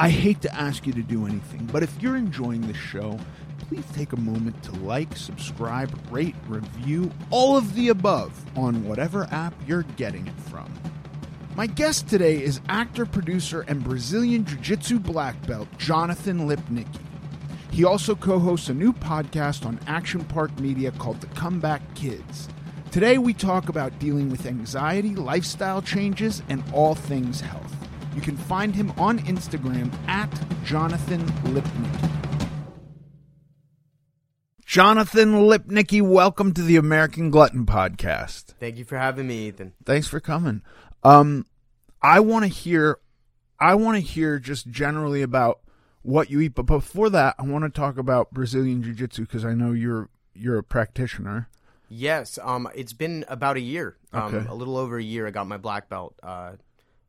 [0.00, 3.18] I hate to ask you to do anything, but if you're enjoying the show,
[3.58, 9.28] please take a moment to like, subscribe, rate, review, all of the above on whatever
[9.30, 10.72] app you're getting it from.
[11.54, 17.04] My guest today is actor, producer, and Brazilian Jiu Jitsu black belt Jonathan Lipnicki.
[17.70, 22.48] He also co hosts a new podcast on Action Park Media called The Comeback Kids.
[22.90, 27.76] Today, we talk about dealing with anxiety, lifestyle changes, and all things health.
[28.14, 30.28] You can find him on Instagram at
[30.64, 32.10] Jonathan Lipnicki.
[34.66, 38.54] Jonathan Lipnicki, welcome to the American Glutton Podcast.
[38.60, 39.72] Thank you for having me, Ethan.
[39.84, 40.62] Thanks for coming.
[41.02, 41.46] Um,
[42.02, 42.98] I want to hear,
[43.58, 45.60] I want to hear just generally about
[46.02, 49.44] what you eat, but before that, I want to talk about Brazilian Jiu Jitsu because
[49.44, 51.48] I know you're you're a practitioner.
[51.88, 54.46] Yes, um, it's been about a year, um, Okay.
[54.48, 55.26] a little over a year.
[55.26, 56.52] I got my black belt, uh,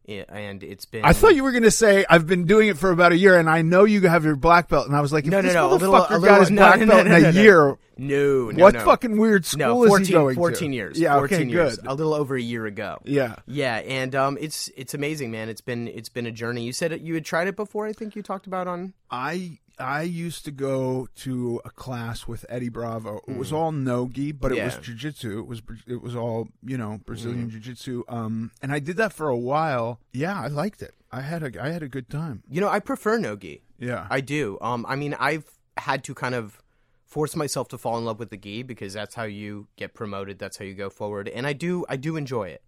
[0.08, 1.06] and it's been.
[1.06, 3.38] I thought you were going to say I've been doing it for about a year,
[3.38, 5.44] and I know you have your black belt, and I was like, if no, no,
[5.44, 7.32] this no, a motherfucker little, a got his no, black no, belt no, in a
[7.32, 10.76] year, No, no, what fucking weird school no, is 14, he going 14 to?
[10.76, 11.00] years.
[11.00, 11.78] Yeah, 14 okay, years.
[11.78, 11.88] good.
[11.88, 13.00] A little over a year ago.
[13.06, 13.36] Yeah.
[13.48, 15.50] Yeah, and um, it's it's amazing, man.
[15.50, 16.64] It's been it's been a journey.
[16.64, 17.86] You said it, you had tried it before.
[17.88, 18.94] I think you talked about on.
[19.10, 23.22] I I used to go to a class with Eddie Bravo.
[23.28, 24.88] It was all nogi, but it was Mm.
[24.88, 24.94] Yeah.
[24.94, 25.40] jujitsu.
[25.40, 27.52] It was it was all you know Brazilian Mm.
[27.52, 28.04] jiu-jitsu.
[28.08, 30.00] Um, and I did that for a while.
[30.14, 30.94] Yeah, I liked it.
[31.12, 32.44] I had a I had a good time.
[32.50, 33.64] You know, I prefer nogi.
[33.80, 34.58] Yeah, I do.
[34.62, 35.46] Um, I mean, I've
[35.78, 36.62] had to kind of
[37.06, 40.40] force myself to fall in love with the gi because that's how you get promoted.
[40.40, 41.86] That's how you go forward, and I do.
[41.90, 42.64] I do enjoy it.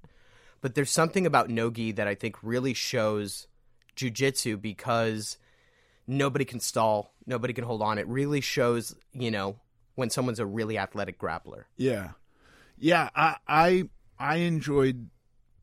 [0.62, 3.48] But there's something about no gi that I think really shows
[3.96, 5.38] jujitsu because
[6.08, 7.98] nobody can stall, nobody can hold on.
[7.98, 9.58] It really shows, you know,
[9.96, 11.66] when someone's a really athletic grappler.
[11.78, 12.12] yeah,
[12.78, 13.10] yeah.
[13.16, 15.10] I I I enjoyed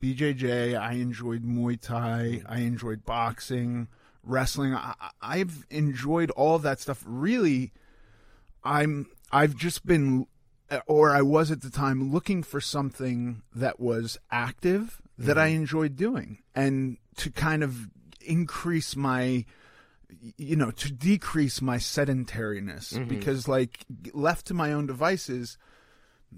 [0.01, 0.78] BJJ.
[0.78, 2.43] I enjoyed Muay Thai.
[2.43, 2.45] Mm.
[2.49, 3.89] I enjoyed boxing,
[4.23, 4.75] wrestling.
[4.75, 7.03] I, I've enjoyed all of that stuff.
[7.07, 7.72] Really,
[8.65, 10.27] I'm I've just been
[10.87, 15.41] or I was at the time looking for something that was active that mm-hmm.
[15.41, 17.89] I enjoyed doing and to kind of
[18.21, 19.45] increase my
[20.37, 25.56] you know to decrease my sedentariness because like left to my own devices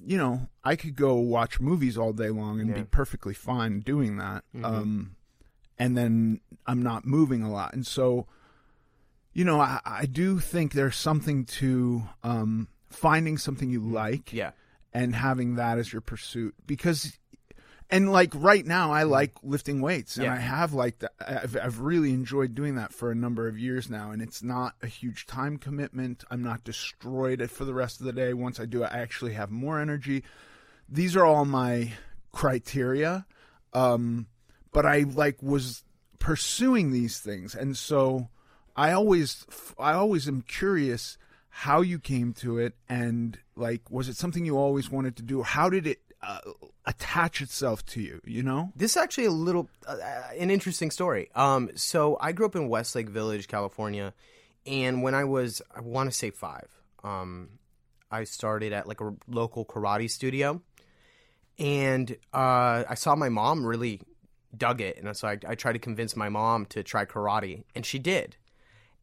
[0.05, 4.17] you know I could go watch movies all day long and be perfectly fine doing
[4.19, 5.17] that um
[5.79, 7.73] and then I'm not moving a lot.
[7.75, 8.27] And so
[9.35, 14.51] you know, I, I do think there's something to um, finding something you like Yeah.
[14.93, 17.19] and having that as your pursuit because
[17.93, 20.33] and like right now I like lifting weights and Yeah.
[20.33, 21.13] I have like that.
[21.25, 24.75] I've, I've really enjoyed doing that for a number of years now and it's not
[24.83, 26.25] a huge time commitment.
[26.31, 28.33] I'm not destroyed for the rest of the day.
[28.33, 30.25] Once I do it I actually have more energy.
[30.89, 31.93] These are all my
[32.33, 33.27] criteria
[33.75, 34.27] um
[34.73, 35.85] but I like was
[36.19, 37.55] pursuing these things.
[37.55, 38.29] And so
[38.75, 39.45] I always
[39.79, 41.19] I always am curious
[41.55, 45.43] how you came to it and like was it something you always wanted to do?
[45.43, 46.39] How did it uh,
[46.87, 48.21] attach itself to you.
[48.25, 48.73] You know.
[48.77, 49.97] This is actually a little uh,
[50.39, 51.31] an interesting story.
[51.35, 54.15] Um, so I grew up in Westlake Village, California,
[54.67, 56.69] and when I was, I want to say five,
[57.03, 57.51] um,
[58.11, 60.61] I started at like a local karate studio,
[61.59, 64.01] and uh, I saw my mom really
[64.57, 67.85] dug it, and so I, I tried to convince my mom to try karate, and
[67.85, 68.37] she did.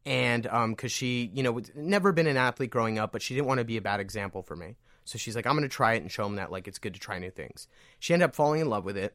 [0.06, 3.48] And um, because she, you know, never been an athlete growing up, but she didn't
[3.48, 4.76] want to be a bad example for me.
[5.04, 6.94] So she's like, I'm going to try it and show them that like it's good
[6.94, 7.66] to try new things.
[7.98, 9.14] She ended up falling in love with it,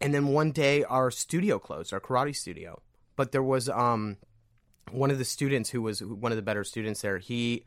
[0.00, 2.80] and then one day our studio closed, our karate studio.
[3.16, 4.16] But there was um
[4.90, 7.18] one of the students who was one of the better students there.
[7.18, 7.64] He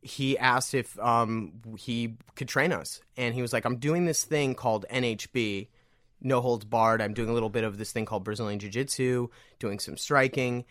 [0.00, 4.24] he asked if um he could train us, and he was like, I'm doing this
[4.24, 5.68] thing called NHB,
[6.20, 7.00] no holds barred.
[7.02, 10.64] I'm doing a little bit of this thing called Brazilian Jiu Jitsu, doing some striking,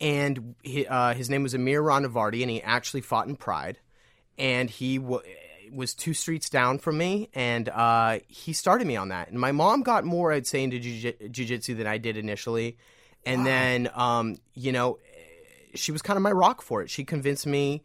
[0.00, 3.78] and he, uh, his name was Amir Rahnavardi, and he actually fought in Pride,
[4.38, 5.22] and he w-
[5.74, 9.28] was two streets down from me, and uh, he started me on that.
[9.28, 12.76] And my mom got more, I'd say, into jiu jitsu than I did initially,
[13.26, 14.98] and then um, you know,
[15.74, 16.90] she was kind of my rock for it.
[16.90, 17.82] She convinced me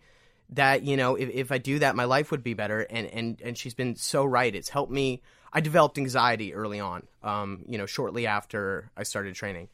[0.52, 3.42] that you know if, if I do that, my life would be better, and and
[3.42, 4.54] and she's been so right.
[4.54, 5.22] It's helped me.
[5.52, 9.70] I developed anxiety early on, um, you know, shortly after I started training,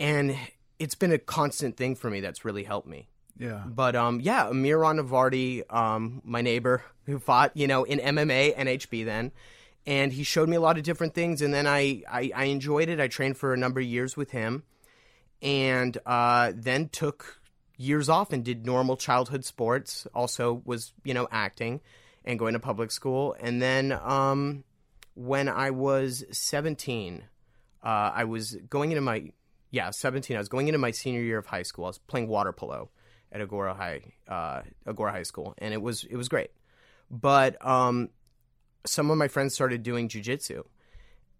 [0.00, 0.36] and
[0.78, 3.08] it's been a constant thing for me that's really helped me.
[3.38, 3.64] Yeah.
[3.66, 9.04] But um, yeah, Amir Navardi, um, my neighbor who fought, you know, in MMA, NHB
[9.04, 9.32] then,
[9.86, 12.88] and he showed me a lot of different things, and then I I, I enjoyed
[12.88, 13.00] it.
[13.00, 14.62] I trained for a number of years with him,
[15.40, 17.40] and uh, then took
[17.76, 20.06] years off and did normal childhood sports.
[20.14, 21.80] Also was you know acting
[22.24, 24.62] and going to public school, and then um,
[25.14, 27.24] when I was seventeen,
[27.82, 29.32] uh, I was going into my
[29.72, 30.36] yeah seventeen.
[30.36, 31.86] I was going into my senior year of high school.
[31.86, 32.90] I was playing water polo
[33.32, 36.50] at Agoura High uh, Agoura High School, and it was it was great.
[37.10, 38.10] But um,
[38.86, 40.64] some of my friends started doing jujitsu,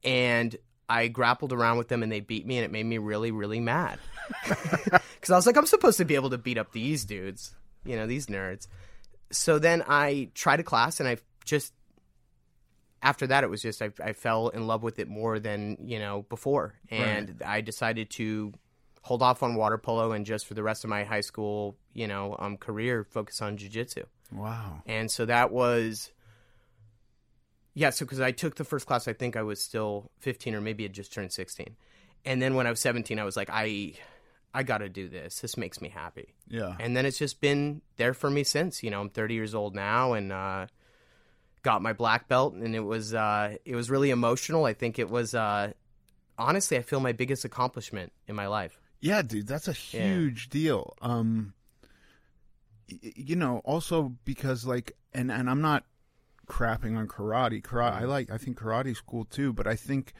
[0.02, 0.56] and
[0.88, 3.60] I grappled around with them, and they beat me, and it made me really really
[3.60, 3.98] mad
[4.48, 7.54] because I was like, I'm supposed to be able to beat up these dudes,
[7.84, 8.66] you know, these nerds.
[9.30, 11.72] So then I tried a class, and I just
[13.02, 15.98] after that it was just I, I fell in love with it more than you
[15.98, 18.52] know before, and I decided to
[19.02, 22.06] hold off on water polo and just for the rest of my high school, you
[22.06, 24.04] know, um, career focus on jujitsu.
[24.32, 24.82] Wow.
[24.87, 26.10] And so that was,
[27.75, 27.90] yeah.
[27.90, 30.84] So because I took the first class, I think I was still 15 or maybe
[30.84, 31.76] had just turned 16.
[32.25, 33.94] And then when I was 17, I was like, I,
[34.54, 35.40] I got to do this.
[35.40, 36.34] This makes me happy.
[36.49, 36.76] Yeah.
[36.78, 38.84] And then it's just been there for me since.
[38.84, 40.66] You know, I'm 30 years old now, and uh,
[41.62, 44.64] got my black belt, and it was, uh, it was really emotional.
[44.64, 45.72] I think it was, uh,
[46.38, 48.78] honestly, I feel my biggest accomplishment in my life.
[49.02, 50.94] Yeah, dude, that's a huge deal.
[51.02, 51.52] Um,
[52.90, 55.84] y- you know, also because like, and and I'm not
[56.49, 57.62] crapping on karate.
[57.62, 58.31] Karate, I like.
[58.31, 60.12] I think karate's cool too, but I think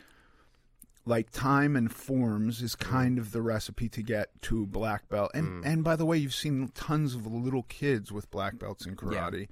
[1.05, 5.31] like time and forms is kind of the recipe to get to black belt.
[5.35, 8.97] And and by the way, you've seen tons of little kids with black belts in
[8.97, 9.49] karate,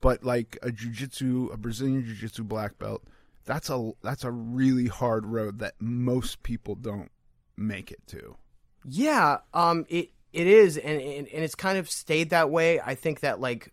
[0.00, 3.02] but like a jujitsu, a Brazilian jiu-jitsu black belt.
[3.44, 7.10] That's a that's a really hard road that most people don't
[7.56, 8.36] make it to.
[8.84, 12.80] Yeah, um, it it is, and, and and it's kind of stayed that way.
[12.80, 13.72] I think that like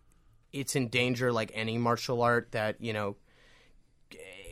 [0.52, 3.16] it's in danger, like any martial art, that you know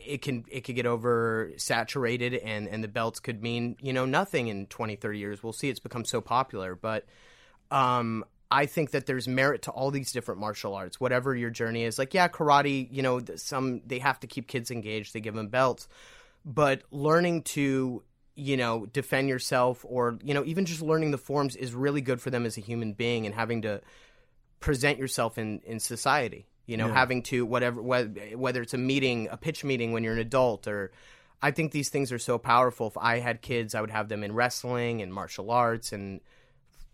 [0.05, 4.05] it can it could get over saturated, and and the belts could mean you know
[4.05, 5.43] nothing in 20, 30 years.
[5.43, 5.69] We'll see.
[5.69, 7.05] It's become so popular, but
[7.71, 11.83] um, I think that there's merit to all these different martial arts, whatever your journey
[11.83, 11.99] is.
[11.99, 15.13] Like, yeah, karate, you know, some they have to keep kids engaged.
[15.13, 15.87] They give them belts,
[16.43, 18.03] but learning to
[18.39, 22.21] you know defend yourself or you know even just learning the forms is really good
[22.21, 23.81] for them as a human being and having to
[24.59, 29.27] present yourself in in society you know having to whatever whether, whether it's a meeting
[29.31, 30.91] a pitch meeting when you're an adult or
[31.41, 34.23] i think these things are so powerful if i had kids i would have them
[34.23, 36.21] in wrestling and martial arts and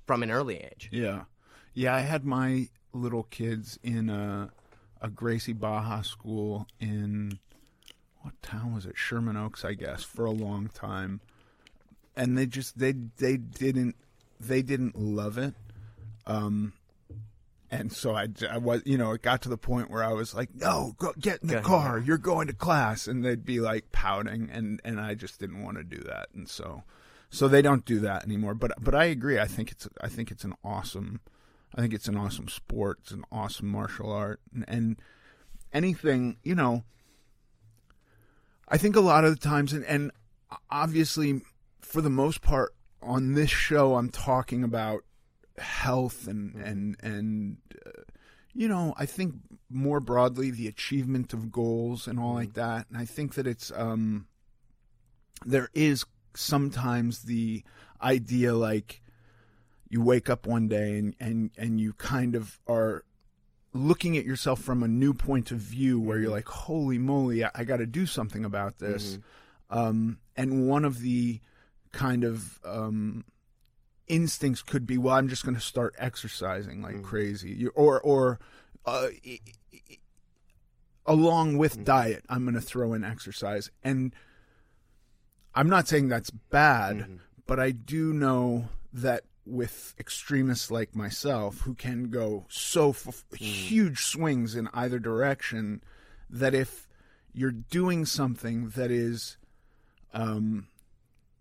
[0.06, 1.24] from an early age Yeah,
[1.74, 1.96] yeah.
[1.96, 4.52] I had my little kids in a
[5.02, 7.40] a Gracie Barra school in
[8.22, 8.98] what town was it?
[8.98, 11.22] Sherman Oaks, I guess, for a long time,
[12.16, 13.96] and they just they they didn't
[14.40, 15.54] they didn't love it.
[16.28, 16.74] Um,
[17.72, 20.34] and so I, I was you know it got to the point where I was
[20.34, 21.66] like, no, go get in the Go ahead.
[21.66, 22.00] car.
[22.00, 25.78] You're going to class, and they'd be like pouting, and and I just didn't want
[25.78, 26.84] to do that, and so
[27.30, 28.54] so they don't do that anymore.
[28.54, 29.40] But but I agree.
[29.40, 31.20] I think it's I think it's an awesome,
[31.76, 33.00] I think it's an awesome sport.
[33.04, 35.02] It's an awesome martial art, and, and
[35.74, 36.84] anything you know.
[38.68, 40.12] I think a lot of the times, and, and
[40.72, 41.42] obviously,
[41.96, 45.06] for the most part, on this show, I'm talking about
[45.58, 48.02] health and and and uh,
[48.54, 49.36] you know, I think
[49.70, 52.88] more broadly the achievement of goals and all like that.
[52.90, 54.28] And I think that it's um,
[55.46, 57.64] there is sometimes the
[58.02, 59.02] idea like
[59.88, 63.06] you wake up one day and and and you kind of are
[63.72, 67.52] looking at yourself from a new point of view where you're like holy moly i,
[67.56, 69.18] I got to do something about this.
[69.70, 71.40] Um, and one of the
[71.96, 73.24] kind of um,
[74.08, 77.50] instincts could be well i'm just going to start exercising like crazy.
[77.52, 78.40] You, or or
[78.86, 79.08] uh,
[81.06, 83.72] along with diet i'm going to throw in exercise.
[83.84, 84.14] And
[85.56, 91.74] i'm not saying that's bad but i do know that with extremists like myself who
[91.76, 95.82] can go so f- huge swings in either direction
[96.30, 96.88] that if
[97.32, 99.38] you're doing something that is
[100.14, 100.68] um,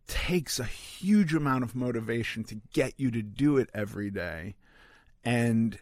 [0.07, 4.55] takes a huge amount of motivation to get you to do it every day.
[5.25, 5.79] And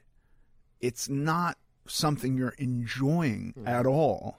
[0.80, 4.38] it's not something you're enjoying at all.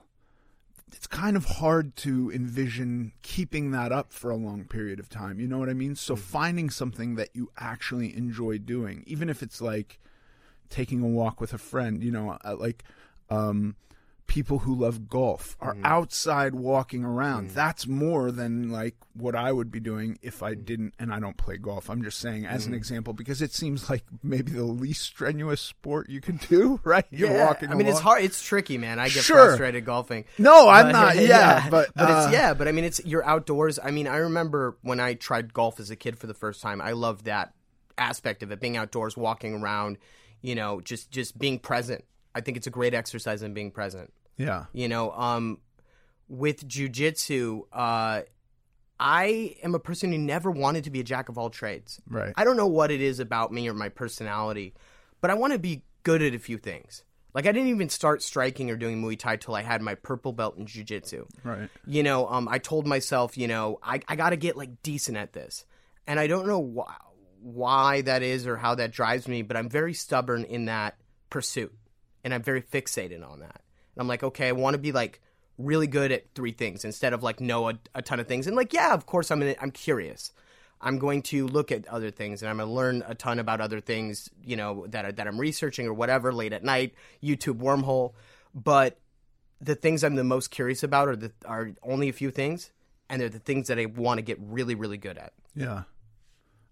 [0.96, 5.40] It's kind of hard to envision keeping that up for a long period of time.
[5.40, 5.96] You know what i mean?
[5.96, 10.00] So finding something that you actually enjoy doing even if it's like
[10.74, 12.84] taking a walk with a friend you know uh, like
[13.30, 13.76] um
[14.34, 15.86] people who love golf are mm-hmm.
[15.86, 17.56] outside walking around mm-hmm.
[17.56, 20.64] that's more than like what i would be doing if i mm-hmm.
[20.64, 23.92] didn't and i don't play golf i'm just saying as an example because it seems
[23.92, 28.00] like maybe the least strenuous sport you can do right you're walking I mean, it's
[28.00, 28.24] hard.
[28.24, 29.00] It's tricky, man.
[29.00, 29.48] I get Sure.
[29.48, 30.26] frustrated golfing.
[30.38, 31.16] No, I'm But- not.
[31.24, 32.54] Yeah, but, but uh, it's yeah.
[32.54, 33.80] But I mean, it's you're outdoors.
[33.82, 36.82] I mean, I remember when I tried golf as a kid for the first time.
[36.82, 37.54] I loved that
[37.98, 39.98] aspect of it, being outdoors, walking around.
[40.42, 42.04] You know, just just being present.
[42.36, 44.12] I think it's a great exercise in being present.
[44.38, 45.60] Yeah You know, um,
[46.28, 48.22] with jujitsu, uh,
[49.00, 52.00] I am a person who never wanted to be a jack of all trades.
[52.10, 52.34] Right.
[52.36, 54.74] I don't know what it is about me or my personality,
[55.22, 57.04] but I want to be good at a few things.
[57.34, 60.34] Like I didn't even start striking or doing Muay Thai till I had my purple
[60.34, 61.28] belt in jujitsu.
[61.44, 64.84] right You know, um, I told myself, you know, I, I got to get like
[64.84, 65.66] decent at this,
[66.06, 66.94] and I don't know why
[67.42, 70.96] why that is or how that drives me, but I'm very stubborn in that
[71.30, 71.74] pursuit,
[72.24, 73.63] and I'm very fixated on that.
[73.96, 75.22] And I'm like, okay, I want to be like
[75.58, 78.48] really good at three things instead of like know a, a ton of things.
[78.48, 80.32] And like, yeah, of course, I'm in, I'm curious.
[80.82, 83.62] I'm going to look at other things and I'm going to learn a ton about
[83.62, 87.60] other things, you know, that are, that I'm researching or whatever late at night, YouTube
[87.60, 88.14] wormhole.
[88.54, 89.00] But
[89.62, 92.72] the things I'm the most curious about are the are only a few things,
[93.10, 95.32] and they're the things that I want to get really, really good at.
[95.56, 95.84] Yeah.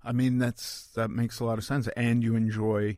[0.03, 2.97] I mean that's that makes a lot of sense and you enjoy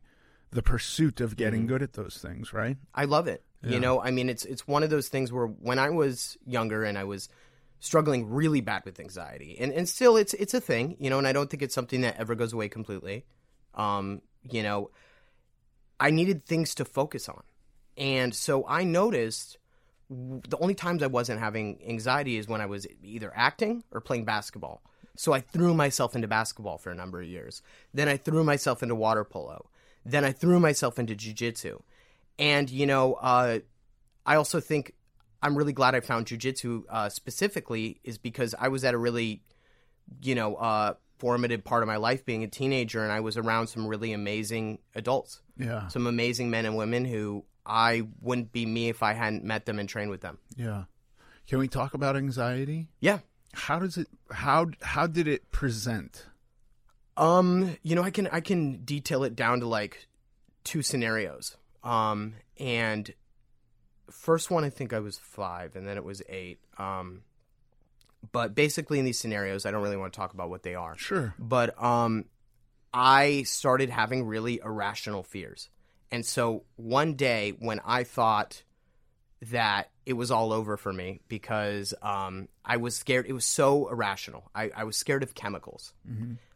[0.52, 1.70] the pursuit of getting mm-hmm.
[1.70, 2.78] good at those things, right?
[2.94, 3.44] I love it.
[3.72, 6.84] You know, I mean, it's it's one of those things where when I was younger
[6.84, 7.30] and I was
[7.80, 11.28] struggling really bad with anxiety, and and still it's it's a thing, you know, and
[11.28, 13.26] I don't think it's something that ever goes away completely.
[13.74, 14.92] Um, you know,
[16.00, 17.44] I needed things to focus on,
[17.98, 19.58] and so I noticed
[20.10, 24.26] the only times I wasn't having anxiety is when I was either acting or playing
[24.26, 24.84] basketball.
[25.16, 27.62] So I threw myself into basketball for a number of years.
[27.94, 29.70] Then I threw myself into water polo.
[30.06, 31.82] Then I threw myself into jujitsu.
[32.40, 33.60] And, you know, uh,
[34.26, 34.94] I also think
[35.42, 39.44] I'm really glad I found jujitsu uh, specifically, is because I was at a really,
[40.22, 43.68] you know, uh, formative part of my life being a teenager, and I was around
[43.68, 45.88] some really amazing adults, Yeah.
[45.88, 49.80] some amazing men and women who I wouldn't be me if I hadn't met them
[49.80, 50.38] and trained with them.
[50.58, 50.86] Yeah.
[51.48, 52.88] Can we talk about anxiety?
[53.00, 53.20] Yeah.
[53.54, 56.26] How does it how how did it present?
[57.16, 60.08] Um, you know, I can I can detail it down to like
[60.64, 61.56] two scenarios.
[61.84, 63.14] Um, and
[64.10, 66.60] first one I think I was five, and then it was eight.
[66.78, 67.24] Um,
[68.32, 70.98] but basically in these scenarios, I don't really want to talk about what they are.
[70.98, 71.34] Sure.
[71.38, 72.26] But um,
[72.94, 75.70] I started having really irrational fears,
[76.12, 78.64] and so one day when I thought
[79.52, 83.26] that it was all over for me because um, I was scared.
[83.28, 84.50] It was so irrational.
[84.56, 85.94] I, I was scared of chemicals.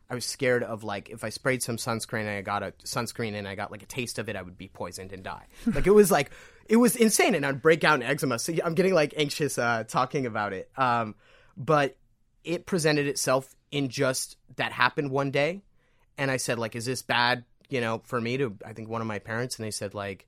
[0.09, 3.35] I was scared of like if I sprayed some sunscreen and I got a sunscreen
[3.35, 5.47] and I got like a taste of it, I would be poisoned and die.
[5.73, 6.31] Like it was like
[6.67, 8.39] it was insane, and I'd break out in eczema.
[8.39, 10.69] So I'm getting like anxious uh, talking about it.
[10.77, 11.15] Um,
[11.55, 11.97] but
[12.43, 15.61] it presented itself in just that happened one day,
[16.17, 17.43] and I said like, is this bad?
[17.69, 20.27] You know, for me to I think one of my parents, and they said like,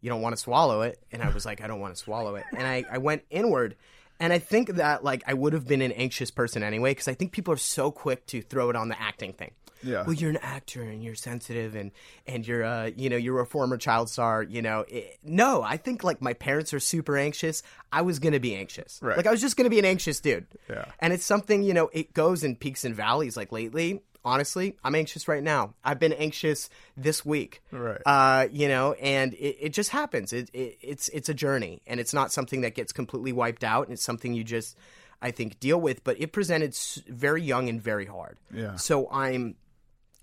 [0.00, 2.36] you don't want to swallow it, and I was like, I don't want to swallow
[2.36, 3.76] it, and I I went inward.
[4.22, 7.14] And I think that like I would have been an anxious person anyway because I
[7.14, 9.50] think people are so quick to throw it on the acting thing.
[9.82, 10.04] Yeah.
[10.04, 11.90] Well, you're an actor and you're sensitive and
[12.24, 14.44] and you're uh you know you're a former child star.
[14.44, 17.64] You know, it, no, I think like my parents are super anxious.
[17.90, 19.00] I was gonna be anxious.
[19.02, 19.16] Right.
[19.16, 20.46] Like I was just gonna be an anxious dude.
[20.70, 20.84] Yeah.
[21.00, 23.36] And it's something you know it goes in peaks and valleys.
[23.36, 25.74] Like lately, honestly, I'm anxious right now.
[25.84, 27.62] I've been anxious this week.
[27.70, 28.00] Right.
[28.06, 30.32] Uh, you know, and it, it just happens.
[30.32, 33.86] It, it it's it's a journey, and it's not something that gets completely wiped out.
[33.86, 34.76] And it's something you just,
[35.20, 36.04] I think, deal with.
[36.04, 36.76] But it presented
[37.08, 38.38] very young and very hard.
[38.52, 38.76] Yeah.
[38.76, 39.56] So I'm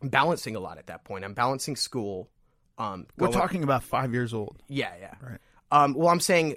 [0.01, 1.25] balancing a lot at that point.
[1.25, 2.29] I'm balancing school.
[2.77, 4.55] Um, We're talking about five years old.
[4.69, 5.15] yeah, yeah.
[5.21, 5.39] Right.
[5.71, 6.55] Um, well, I'm saying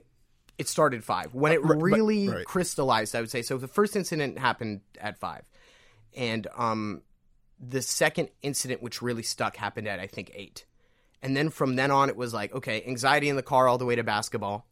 [0.59, 1.35] it started five.
[1.35, 2.45] When it Uh, right, but- really right.
[2.47, 3.43] crystallized, I would say.
[3.43, 5.43] So the first incident happened at five,
[6.17, 7.03] and um,
[7.63, 10.67] the second incident, which really stuck, happened at I think eight.
[11.23, 13.87] And then from then on, it was like okay, anxiety in the car all the
[13.87, 14.67] way to basketball.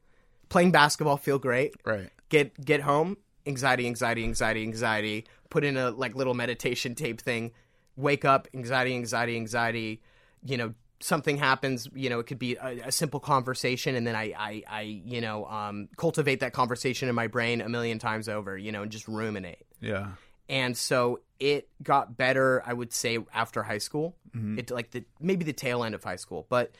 [0.48, 1.74] Playing basketball feel great.
[1.84, 2.10] Right.
[2.28, 3.16] Get get home,
[3.46, 5.26] anxiety, anxiety, anxiety, anxiety.
[5.48, 7.52] Put in a like little meditation tape thing.
[7.96, 10.02] Wake up, anxiety, anxiety, anxiety.
[10.44, 11.88] You know, something happens.
[11.94, 15.20] You know, it could be a, a simple conversation, and then I, I, I, you
[15.20, 18.56] know, um, cultivate that conversation in my brain a million times over.
[18.56, 19.66] You know, and just ruminate.
[19.80, 20.08] Yeah.
[20.50, 24.16] And so it got better, I would say, after high school.
[24.36, 24.58] Mm-hmm.
[24.58, 26.72] It like the maybe the tail end of high school, but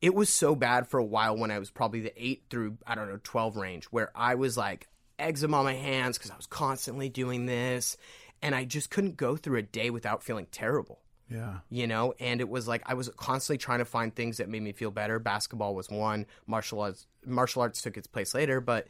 [0.00, 2.94] it was so bad for a while when I was probably the eight through I
[2.94, 6.46] don't know twelve range, where I was like eczema on my hands because I was
[6.46, 7.98] constantly doing this,
[8.40, 11.00] and I just couldn't go through a day without feeling terrible.
[11.28, 11.58] Yeah.
[11.68, 12.12] you know?
[12.18, 14.90] And it was like i was constantly trying to find things that made me feel
[14.90, 15.20] better.
[15.20, 16.26] Basketball was one.
[16.46, 18.60] Martial arts martial arts took its place later.
[18.60, 18.88] But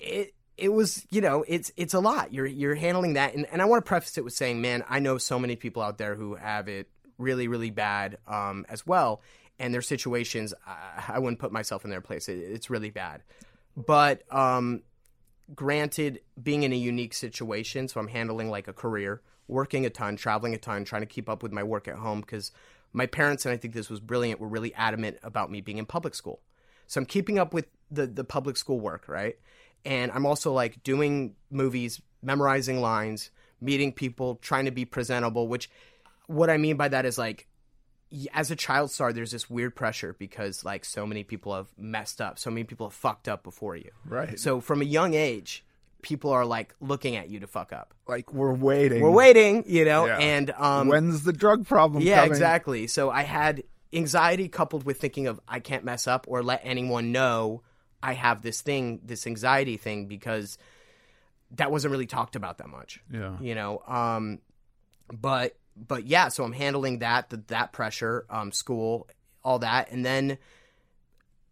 [0.00, 2.32] it it was you know it's it's a lot.
[2.32, 3.34] You're you're handling that.
[3.34, 5.82] And, and i want to preface it with saying man i know so many people
[5.82, 9.22] out there who have it really really bad um, as well.
[9.60, 12.28] And their situations I, I wouldn't put myself in their place.
[12.28, 13.22] It, it's really bad.
[13.76, 14.82] But um
[15.54, 20.14] granted being in a unique situation so i'm handling like a career working a ton
[20.14, 22.52] traveling a ton trying to keep up with my work at home because
[22.92, 25.86] my parents and i think this was brilliant were really adamant about me being in
[25.86, 26.42] public school.
[26.86, 29.38] So i'm keeping up with the the public school work right
[29.84, 33.30] and i'm also like doing movies memorizing lines
[33.60, 35.68] meeting people trying to be presentable which
[36.26, 37.46] what i mean by that is like
[38.32, 42.20] as a child star there's this weird pressure because like so many people have messed
[42.20, 44.38] up so many people have fucked up before you Right.
[44.40, 45.64] so from a young age,
[46.00, 47.92] people are like looking at you to fuck up.
[48.06, 49.02] Like we're waiting.
[49.02, 50.16] We're waiting, you know, Yeah.
[50.18, 52.30] and um, When's the drug problem yeah, coming?
[52.30, 52.86] exactly.
[52.86, 57.10] So I had anxiety coupled with thinking of I can't mess up or let anyone
[57.12, 57.62] know
[58.02, 60.58] I have this thing, this anxiety thing, because
[61.52, 63.00] that wasn't really talked about that much.
[63.10, 63.36] Yeah.
[63.40, 63.82] you know.
[63.86, 64.40] Um,
[65.12, 69.08] but but yeah, so I'm handling that the, that pressure, um, school,
[69.44, 70.38] all that, and then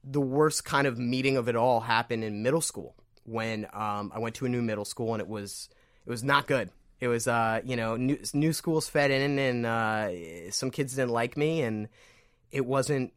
[0.02, 4.20] the worst kind of meeting of it all happened in middle school when um, I
[4.20, 5.68] went to a new middle school and it was
[6.06, 6.70] it was not good.
[7.00, 11.10] It was uh, you know new, new schools fed in and uh, some kids didn't
[11.10, 11.88] like me and
[12.50, 13.12] it wasn't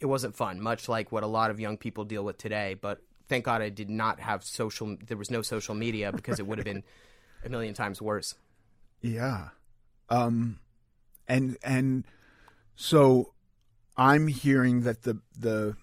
[0.00, 0.60] it wasn't fun.
[0.60, 2.74] Much like what a lot of young people deal with today.
[2.80, 4.96] But thank God I did not have social.
[5.06, 6.84] There was no social media because it would have been
[7.44, 8.34] a million times worse.
[9.00, 9.48] Yeah.
[10.08, 10.58] Um
[11.26, 12.04] and and
[12.76, 13.34] so
[13.96, 15.76] I'm hearing that the the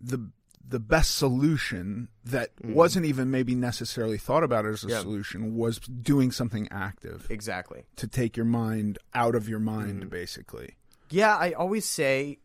[0.00, 0.30] the
[0.68, 4.90] the best solution that wasn't even maybe necessarily thought about as a Mm.
[4.90, 5.00] Yeah.
[5.00, 7.84] solution was doing something active Exactly.
[7.96, 10.10] to take your mind out of your mind Mm.
[10.10, 10.76] basically.
[11.08, 12.38] Yeah, I always say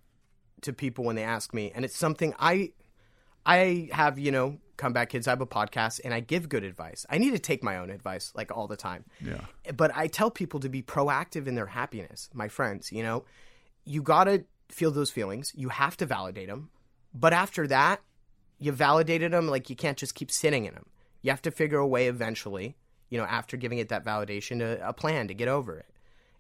[0.62, 2.72] to people when they ask me, and it's something I
[3.46, 7.06] I have, you know, comeback kids, I have a podcast and I give good advice.
[7.10, 9.06] I need to take my own advice like all the time.
[9.20, 9.42] Yeah.
[9.76, 13.26] But I tell people to be proactive in their happiness, my friends, you know.
[13.84, 15.54] You got to feel those feelings.
[15.56, 16.70] You have to validate them.
[17.14, 18.02] But after that,
[18.60, 20.86] you validated them like you can't just keep sitting in them.
[21.22, 22.76] You have to figure a way eventually,
[23.10, 25.91] you know, after giving it that validation, to, a plan to get over it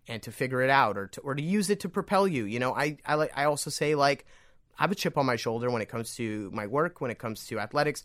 [0.07, 2.45] and to figure it out or to, or to use it to propel you.
[2.45, 4.25] You know, I, I I also say like
[4.77, 7.19] I have a chip on my shoulder when it comes to my work, when it
[7.19, 8.03] comes to athletics,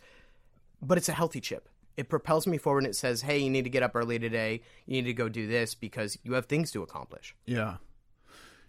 [0.82, 1.68] but it's a healthy chip.
[1.96, 4.62] It propels me forward and it says, "Hey, you need to get up early today.
[4.84, 7.76] You need to go do this because you have things to accomplish." Yeah,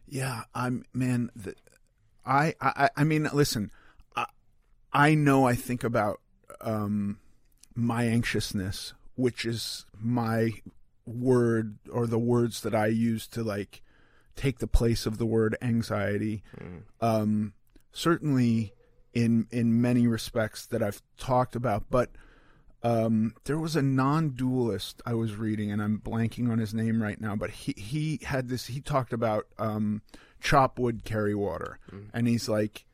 [0.08, 0.44] yeah.
[0.56, 1.32] I'm man.
[1.36, 1.56] The,
[2.26, 3.72] I, I I mean, listen.
[4.16, 4.26] I
[4.94, 5.46] I know.
[5.46, 6.22] I think about
[6.62, 7.20] um,
[7.76, 10.52] my anxiousness, which is my
[11.08, 13.82] word or the words that I use to like
[14.36, 16.44] take the place of the word anxiety.
[17.02, 17.54] Um,
[17.92, 18.74] certainly
[19.14, 22.12] in in many respects that I've talked about, but
[22.84, 27.20] um, there was a non-dualist I was reading, and I'm blanking on his name right
[27.20, 28.68] now, but he he had this.
[28.68, 30.04] He talked about um,
[30.40, 31.80] chop wood, carry water,
[32.14, 32.86] and he's like,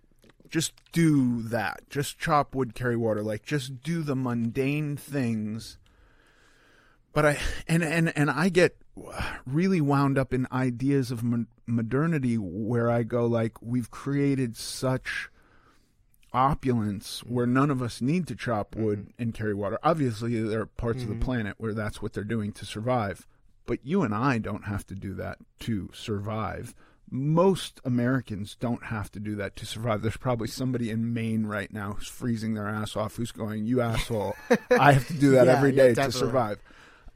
[0.50, 5.78] just do that, just chop wood, carry water, like just do the mundane things.
[7.14, 8.78] But I and and and I get
[9.46, 15.30] really wound up in ideas of mo- modernity where I go like, we've created such
[16.34, 18.84] opulence where none of us need to chop mm-hmm.
[18.84, 19.80] wood and carry water.
[19.84, 21.24] Obviously, there are parts of the mm-hmm.
[21.24, 23.28] planet where that's what they're doing to survive.
[23.66, 26.76] but you and I don't have to do that to survive.
[27.10, 30.02] Most Americans don't have to do that to survive.
[30.02, 33.82] There's probably somebody in Maine right now who's freezing their ass off who's going, You
[33.82, 34.36] asshole,
[34.72, 36.60] I have to do that Yeah, every yeah, to survive.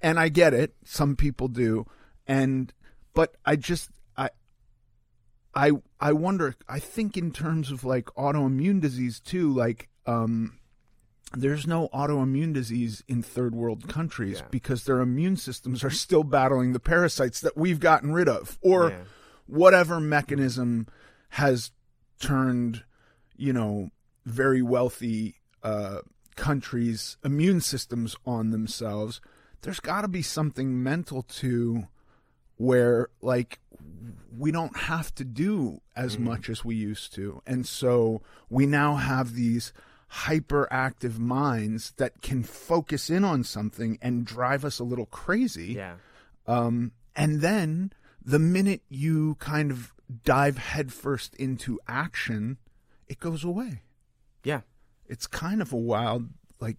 [0.01, 0.75] And I get it.
[0.85, 1.85] Some people do.
[2.27, 2.73] And
[3.13, 4.29] but I just I
[5.55, 10.59] I I wonder I think in terms of like autoimmune disease too, like um
[11.35, 14.47] there's no autoimmune disease in third world countries Yeah.
[14.49, 18.91] because their immune systems are still battling the parasites that we've gotten rid of or
[18.91, 19.03] Yeah.
[19.45, 20.87] whatever mechanism
[21.29, 21.71] has
[22.21, 22.83] turned
[23.35, 23.89] you know
[24.25, 25.99] very wealthy uh
[26.37, 29.19] countries immune systems on themselves
[29.61, 31.87] there's got to be something mental to
[32.57, 33.59] where like
[34.37, 37.41] we don't have to do as much as we used to.
[37.45, 39.73] And so we now have these
[40.11, 45.73] hyperactive minds that can focus in on something and drive us a little crazy.
[45.73, 45.95] Yeah.
[46.45, 47.91] um, and then
[48.23, 49.93] the minute you kind of
[50.23, 52.57] dive headfirst into action
[53.07, 53.81] it goes away.
[54.43, 54.61] Yeah.
[55.07, 56.77] it's kind of a wild like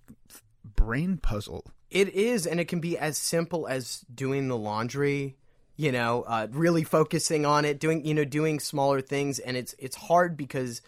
[0.64, 5.36] brain puzzle It is, and it can be as simple as doing the laundry.
[5.76, 9.74] You know, uh, really focusing on it, doing you know, doing smaller things, and it's
[9.78, 10.82] it's hard because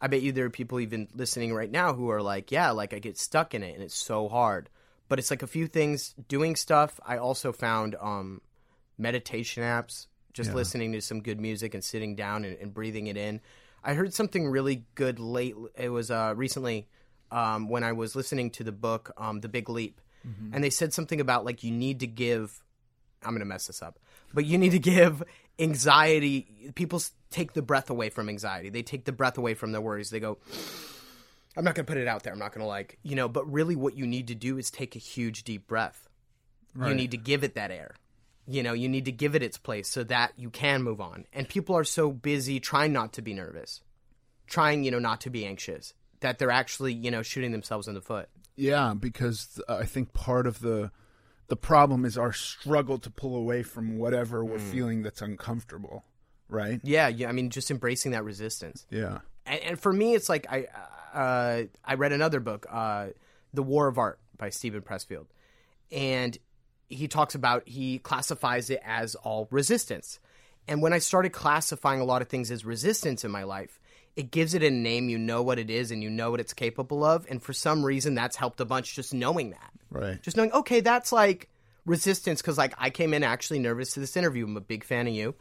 [0.00, 2.94] I bet you there are people even listening right now who are like, yeah, like
[2.94, 4.70] I get stuck in it, and it's so hard.
[5.08, 6.98] But it's like a few things, doing stuff.
[7.04, 8.40] I also found um,
[8.96, 10.56] meditation apps, just Yeah.
[10.56, 13.40] listening to some good music and sitting down and, and breathing it in.
[13.84, 15.54] I heard something really good late.
[15.76, 16.88] It was uh, recently
[17.30, 20.54] um, when I was listening to the book um, The Big Leap, Mm-hmm.
[20.54, 22.60] and they said something about like you need to give.
[23.22, 23.98] I'm gonna mess this up,
[24.32, 25.22] but you need to give
[25.58, 26.72] anxiety.
[26.74, 28.70] People take the breath away from anxiety.
[28.70, 30.10] They take the breath away from their worries.
[30.10, 30.38] They go.
[31.56, 32.32] I'm not gonna put it out there.
[32.32, 33.28] I'm not gonna like you know.
[33.28, 36.08] But really, what you need to do is take a huge deep breath.
[36.78, 37.96] You need to give it that air.
[38.46, 41.24] You know, you need to give it its place so that you can move on.
[41.32, 43.80] And people are so busy trying not to be nervous,
[44.46, 47.94] trying, you know, not to be anxious, that they're actually, you know, shooting themselves in
[47.94, 48.28] the foot.
[48.56, 50.90] Yeah, because I think part of the
[51.48, 56.04] the problem is our struggle to pull away from whatever we're feeling that's uncomfortable,
[56.48, 56.80] right?
[56.84, 57.28] Yeah, yeah.
[57.28, 58.86] I mean, just embracing that resistance.
[58.88, 59.18] Yeah.
[59.46, 60.66] And, and for me, it's like I
[61.12, 63.08] uh, I read another book, uh,
[63.52, 65.26] The War of Art by Steven Pressfield,
[65.90, 66.38] and
[66.88, 70.20] he talks about he classifies it as all resistance.
[70.68, 73.80] And when I started classifying a lot of things as resistance in my life,
[74.16, 75.08] it gives it a name.
[75.08, 77.26] You know what it is, and you know what it's capable of.
[77.30, 78.94] And for some reason, that's helped a bunch.
[78.94, 80.20] Just knowing that, Right.
[80.22, 81.48] just knowing, okay, that's like
[81.86, 82.40] resistance.
[82.42, 84.44] Because like I came in actually nervous to this interview.
[84.46, 85.34] I'm a big fan of you.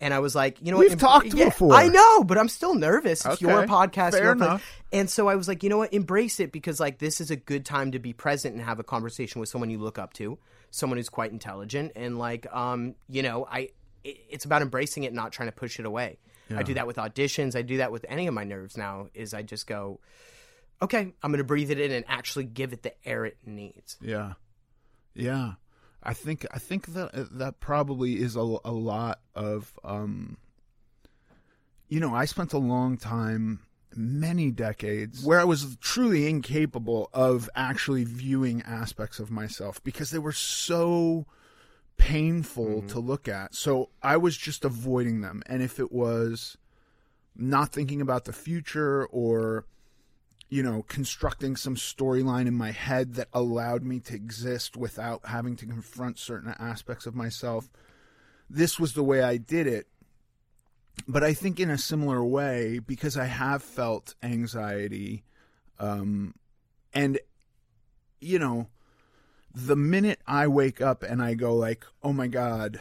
[0.00, 0.98] And I was like, you know, We've what?
[0.98, 1.74] talked yeah, before.
[1.74, 3.24] I know, but I'm still nervous.
[3.24, 4.12] It's your podcast.
[4.12, 4.64] fair your enough.
[4.92, 5.92] And so I was like, you know what?
[5.92, 8.82] Embrace it because like this is a good time to be present and have a
[8.84, 10.38] conversation with someone you look up to,
[10.72, 13.68] someone who's quite intelligent, and like, um, you know, I.
[14.02, 16.18] it- It's about embracing it, not trying to push it away.
[16.58, 17.56] I do that with auditions.
[17.56, 19.08] I do that with any of my nerves now.
[19.14, 20.00] Is I just go,
[20.80, 23.96] okay, I'm going to breathe it in and actually give it the air it needs.
[24.00, 24.34] Yeah.
[25.14, 25.52] Yeah.
[26.02, 30.36] I think I think that that probably is a, a lot of um
[31.88, 33.60] you know, I spent a long time
[33.94, 40.18] many decades where I was truly incapable of actually viewing aspects of myself because they
[40.18, 41.26] were so
[41.96, 43.54] painful to look at.
[43.54, 45.42] So I was just avoiding them.
[45.46, 46.56] And if it was
[47.36, 49.66] not thinking about the future or
[50.52, 55.56] you know, constructing some storyline in my head that allowed me to exist without having
[55.56, 57.70] to confront certain aspects of myself.
[58.50, 59.86] This was the way I did it.
[61.08, 65.24] But I think in a similar way, because I have felt anxiety,
[65.78, 66.34] um,
[66.92, 67.18] and,
[68.20, 68.68] you know,
[69.54, 72.80] the minute I wake up and I go like, oh my God,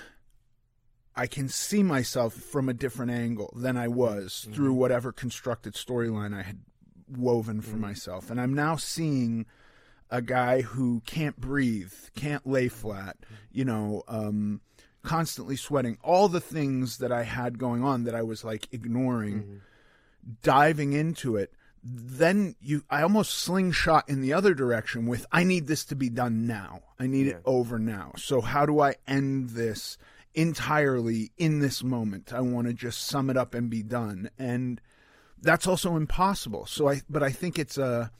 [1.15, 4.53] I can see myself from a different angle than I was mm-hmm.
[4.53, 6.59] through whatever constructed storyline I had
[7.09, 7.81] woven for mm-hmm.
[7.81, 8.29] myself.
[8.29, 9.45] And I'm now seeing
[10.09, 13.35] a guy who can't breathe, can't lay flat, mm-hmm.
[13.51, 14.61] you know, um,
[15.03, 19.61] constantly sweating, all the things that I had going on that I was like ignoring,
[20.41, 21.51] diving into it.
[21.83, 26.09] Then you, I almost slingshot in the other direction with, I need this to be
[26.09, 26.81] done now.
[26.99, 28.13] I need it over now.
[28.17, 29.97] So how do I end this
[30.35, 32.33] entirely in this moment?
[32.33, 34.29] I want to just sum it up and be done.
[34.37, 34.79] And
[35.41, 36.67] that's also impossible.
[36.67, 38.11] So I, but I think it's a,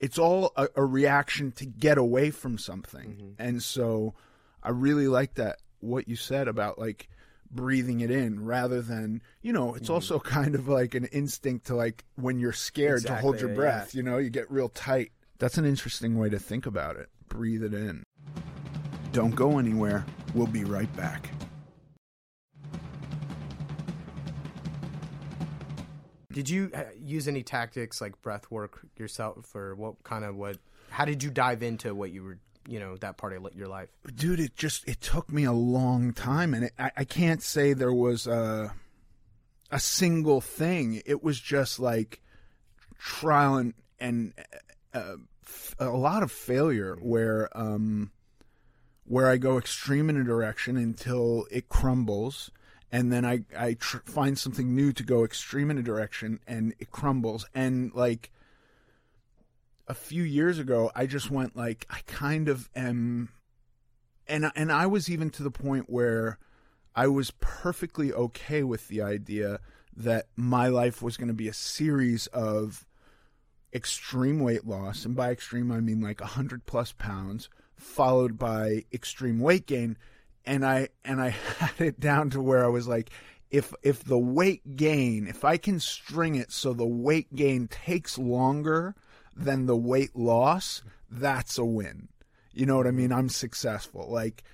[0.00, 3.16] it's all a, a reaction to get away from something.
[3.16, 3.42] Mm-hmm.
[3.42, 4.14] And so
[4.62, 7.08] I really like that what you said about like
[7.54, 11.74] breathing it in rather than you know it's also kind of like an instinct to
[11.74, 15.12] like when you're scared to hold your Exactly, breath you know you get real tight.
[15.38, 17.08] That's an interesting way to think about it.
[17.28, 18.02] Breathe it in.
[19.12, 20.04] Don't go anywhere.
[20.34, 21.30] We'll be right back.
[26.32, 30.58] Did you uh, use any tactics like breath work yourself, or what kind of what?
[30.90, 33.88] How did you dive into what you were, you know, that part of your life?
[34.14, 37.72] dude it just it took me a long time and it, I, I can't say
[37.72, 38.74] there was a
[39.70, 42.20] a single thing it was just like
[42.98, 44.32] trial and and
[44.92, 45.16] uh,
[45.78, 48.10] a lot of failure where um
[49.06, 52.50] where I go extreme in a direction until it crumbles
[52.90, 56.74] and then I I tr- find something new to go extreme in a direction and
[56.78, 58.30] it crumbles and like
[59.86, 63.30] a few years ago I just went like I kind of am
[64.26, 66.38] and and I was even to the point where
[66.94, 69.60] I was perfectly okay with the idea
[69.96, 72.86] that my life was going to be a series of
[73.72, 79.40] extreme weight loss, and by extreme I mean like hundred plus pounds, followed by extreme
[79.40, 79.96] weight gain,
[80.44, 83.10] and I and I had it down to where I was like,
[83.50, 88.18] if if the weight gain, if I can string it so the weight gain takes
[88.18, 88.94] longer
[89.36, 92.08] than the weight loss, that's a win.
[92.52, 93.12] You know what I mean?
[93.12, 94.06] I'm successful.
[94.08, 94.44] Like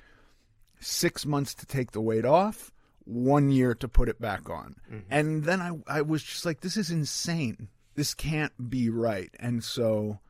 [0.80, 2.72] six months to take the weight off,
[3.04, 4.76] one year to put it back on.
[5.10, 7.68] And then I, I was just like, this is insane.
[7.94, 9.30] This can't be right.
[9.38, 10.20] And so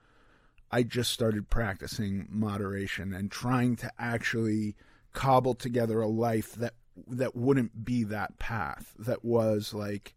[0.72, 4.76] I just started practicing moderation and trying to actually
[5.12, 6.74] cobble together a life that
[7.08, 8.94] that wouldn't be that path.
[8.98, 10.14] That was like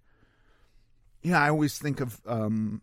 [1.21, 2.81] yeah, I always think of um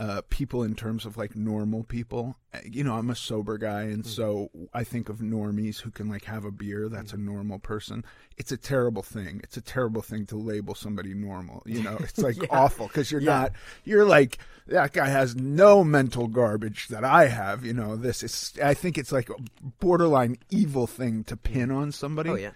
[0.00, 2.36] uh, people in terms of like normal people.
[2.52, 6.08] Uh, You know, I'm a sober guy, and so I think of normies who can
[6.08, 6.88] like have a beer.
[6.88, 8.04] That's a normal person.
[8.36, 9.40] It's a terrible thing.
[9.44, 11.62] It's a terrible thing to label somebody normal.
[11.64, 13.38] You know, it's like awful because you're Yeah.
[13.40, 13.52] not.
[13.84, 17.64] You're like that guy has no mental garbage that I have.
[17.64, 18.52] You know, this is.
[18.62, 19.34] I think it's like a
[19.78, 22.50] borderline evil thing to pin on somebody Oh yeah,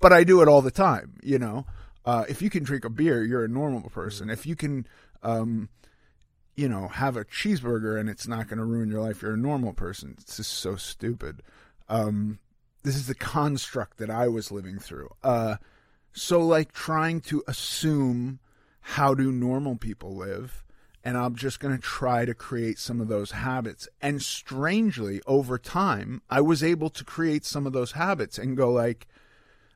[0.00, 1.14] but I do it all the time.
[1.22, 1.66] You know,
[2.06, 4.30] uh, if you can drink a beer, you're a normal person.
[4.30, 4.86] If you can,
[5.22, 5.68] um,
[6.58, 9.36] you know, have a cheeseburger and it's not going to ruin your life, you're a
[9.36, 10.16] normal person.
[10.18, 11.40] It's just so stupid.
[11.88, 12.40] Um,
[12.82, 15.08] this is the construct that I was living through.
[15.22, 15.56] Uh,
[16.12, 18.40] so, like, trying to assume
[18.80, 20.64] how do normal people live.
[21.04, 23.88] And I'm just going to try to create some of those habits.
[24.02, 28.72] And strangely, over time, I was able to create some of those habits and go
[28.72, 29.06] like,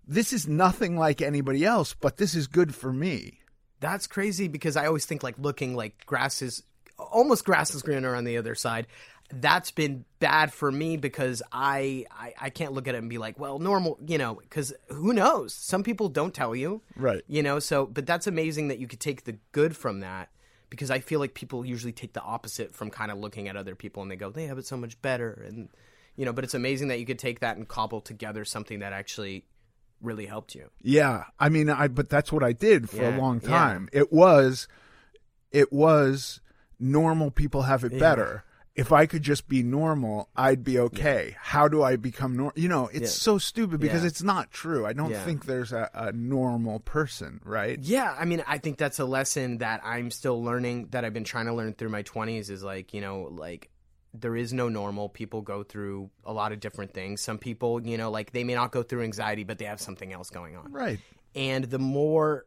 [0.04, 3.38] this is nothing like anybody else, but this is good for me.
[3.78, 6.62] that's crazy because I always think like looking like grass is
[7.10, 8.86] almost grass is greener on the other side.
[9.34, 13.16] That's been bad for me because I, I I can't look at it and be
[13.16, 15.54] like, well, normal, you know, because who knows?
[15.54, 17.22] Some people don't tell you, Right.
[17.26, 20.28] You know, so but that's amazing that you could take the good from that
[20.68, 23.74] because I feel like people usually take the opposite from kind of looking at other
[23.74, 25.68] people and they go, they have it so much better, and
[26.14, 28.92] you know, but it's amazing that you could take that and cobble together something that
[28.92, 29.46] actually
[30.02, 30.68] really helped you.
[30.82, 33.48] Yeah, I mean, I but that's what I did for Yeah, a long yeah.
[33.48, 33.88] time.
[33.92, 34.68] It was,
[35.52, 36.40] it was
[36.82, 38.44] normal people have it better.
[38.74, 41.36] If I could just be normal, I'd be okay.
[41.38, 42.54] How do I become normal?
[42.56, 43.06] You know, it's Yeah.
[43.32, 44.08] so stupid because Yeah.
[44.08, 44.86] it's not true.
[44.86, 45.22] I don't Yeah.
[45.24, 47.78] think there's a, a normal person, right?
[47.78, 51.22] Yeah, I mean, I think that's a lesson that I'm still learning that I've been
[51.24, 53.68] trying to learn through my 20s is like, you know, like
[54.14, 55.10] there is no normal.
[55.10, 57.20] People go through a lot of different things.
[57.20, 60.12] Some people, you know, like they may not go through anxiety, but they have something
[60.14, 60.72] else going on.
[60.72, 60.98] Right.
[61.34, 62.46] And the more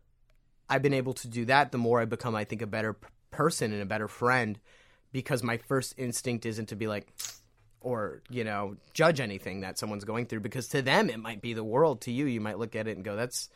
[0.67, 3.07] I've been able to do that, the more I become, I think, a better p-
[3.35, 4.59] person and a better friend
[5.11, 7.07] because my first instinct isn't to be like,
[7.81, 11.53] or, you know, judge anything that someone's going through because to them it might be
[11.53, 12.01] the world.
[12.01, 13.49] To you, you might look at it and go, that's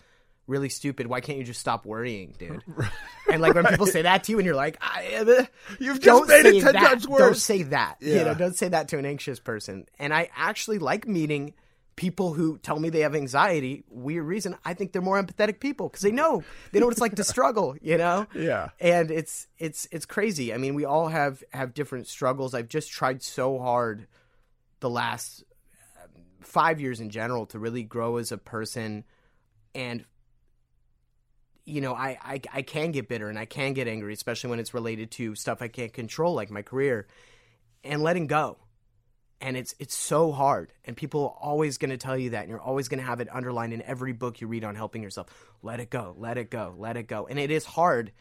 [0.48, 1.08] really stupid.
[1.08, 2.64] Why can't you just stop worrying, dude?
[3.32, 5.46] And like when people say that to you and you're like, I, uh,
[5.80, 6.90] You've just made it 10 that.
[6.90, 7.98] times Don't say that.
[8.02, 9.86] You know, don't say that to an anxious person.
[10.00, 11.54] And I actually like meeting
[12.00, 13.84] people who tell me they have anxiety.
[13.90, 14.56] Weird reason.
[14.64, 17.24] I think they're more empathetic people because they know they know what it's like to
[17.36, 17.76] struggle.
[17.82, 18.26] You know.
[18.34, 18.70] Yeah.
[18.80, 20.54] And it's it's it's crazy.
[20.54, 22.54] I mean, we all have have different struggles.
[22.54, 24.08] I've just tried so hard
[24.80, 25.44] the last
[26.02, 29.04] um, five years in general to really grow as a person
[29.76, 30.06] and
[31.66, 34.60] you know I, I i can get bitter and i can get angry especially when
[34.60, 37.08] it's related to stuff i can't control like my career
[37.84, 38.58] and letting go
[39.42, 42.50] and it's it's so hard and people are always going to tell you that and
[42.50, 45.28] you're always going to have it underlined in every book you read on helping yourself.
[45.62, 47.28] Let it go let it go let it go.
[47.28, 48.12] And it is hard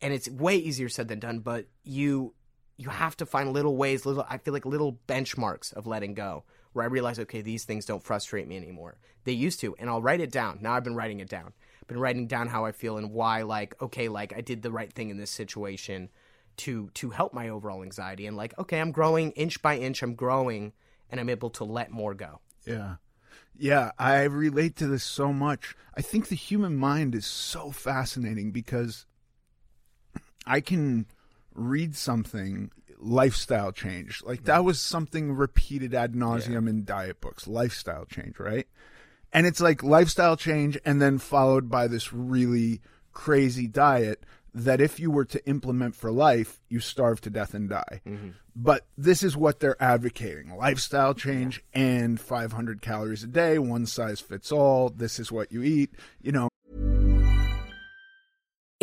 [0.00, 2.34] and it's way easier said than done but you
[2.76, 6.44] you have to find little ways little i feel like little benchmarks of letting go
[6.72, 8.96] where i realize okay these things don't frustrate me anymore.
[9.24, 10.58] They used to and i'll write it down.
[10.60, 11.52] Now i've been writing it down.
[11.86, 14.92] Been writing down how i feel and why like okay like i did the right
[14.92, 16.10] thing in this situation
[16.56, 20.14] to to help my overall anxiety and like okay i'm growing inch by inch i'm
[20.14, 20.72] growing
[21.10, 22.96] and i'm able to let more go Yeah.
[23.56, 25.76] Yeah, I relate to this so much.
[25.96, 29.06] I think the human mind is so fascinating because
[30.46, 31.06] I can
[31.54, 34.22] read something lifestyle change.
[34.24, 38.66] Like that was something repeated ad nauseum in diet books, lifestyle change, right?
[39.32, 42.80] And it's like lifestyle change and then followed by this really
[43.12, 47.68] crazy diet that if you were to implement for life, you starve to death and
[47.68, 48.00] die.
[48.06, 48.30] Mm-hmm.
[48.54, 54.20] But this is what they're advocating lifestyle change and 500 calories a day, one size
[54.20, 54.90] fits all.
[54.90, 55.90] This is what you eat.
[56.22, 56.48] You know,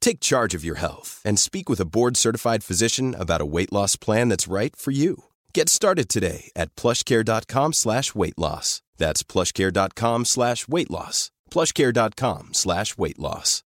[0.00, 3.96] Take charge of your health and speak with a board-certified physician about a weight loss
[3.96, 5.24] plan that's right for you.
[5.54, 8.82] Get started today at plushcare.com slash weight loss.
[8.98, 11.30] That's plushcare.com slash weight loss.
[11.50, 13.62] plushcare.com slash weight loss.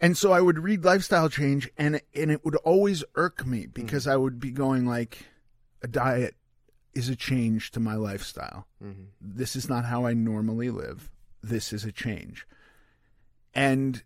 [0.00, 3.70] And so I would read lifestyle change and and it would always irk me mm-hmm.
[3.70, 5.24] because I would be going like
[5.82, 6.34] a diet
[6.92, 8.66] is a change to my lifestyle.
[8.82, 9.04] Mm-hmm.
[9.20, 11.10] This is not how I normally live.
[11.48, 12.46] This is a change.
[13.54, 14.02] And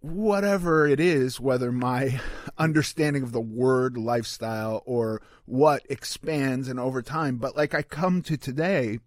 [0.00, 2.20] whatever it is, whether my
[2.58, 8.22] understanding of the word lifestyle or what expands and over time, but like I come
[8.22, 8.98] to today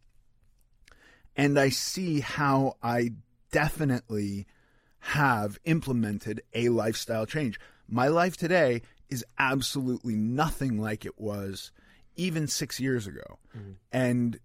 [1.35, 3.11] and I see how I
[3.51, 4.45] definitely
[4.99, 7.59] have implemented a lifestyle change.
[7.89, 11.71] My life today is absolutely nothing like it was
[12.15, 13.39] even six years ago.
[13.57, 13.71] Mm-hmm.
[13.91, 14.39] And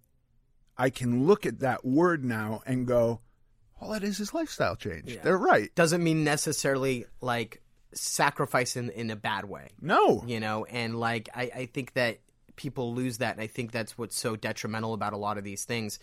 [0.79, 3.19] I can look at that word now and go,
[3.81, 5.13] all it is is lifestyle change.
[5.13, 5.21] Yeah.
[5.23, 5.73] They're right.
[5.75, 7.61] Doesn't mean necessarily like
[7.93, 9.67] sacrifice in, in a bad way.
[9.81, 10.23] No.
[10.25, 12.19] you know and like I, I think that
[12.55, 15.63] people lose that and i think that's what's so detrimental about a lot of these
[15.63, 15.97] things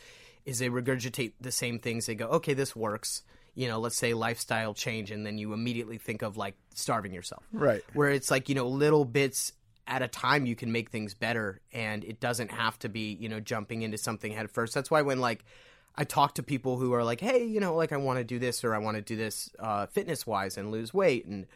[0.47, 3.23] is they regurgitate the same things they go okay this works
[3.55, 7.45] you know let's say lifestyle change and then you immediately think of like starving yourself
[7.53, 7.85] Right.
[7.93, 9.53] where it's like you know little bits
[9.87, 13.29] at a time you can make things better and it doesn't have to be you
[13.29, 15.45] know jumping into something head first that's why when like
[15.97, 18.39] i talk to people who are like hey you know like i want to do
[18.39, 21.47] this or i want to do this uh, fitness wise and lose weight and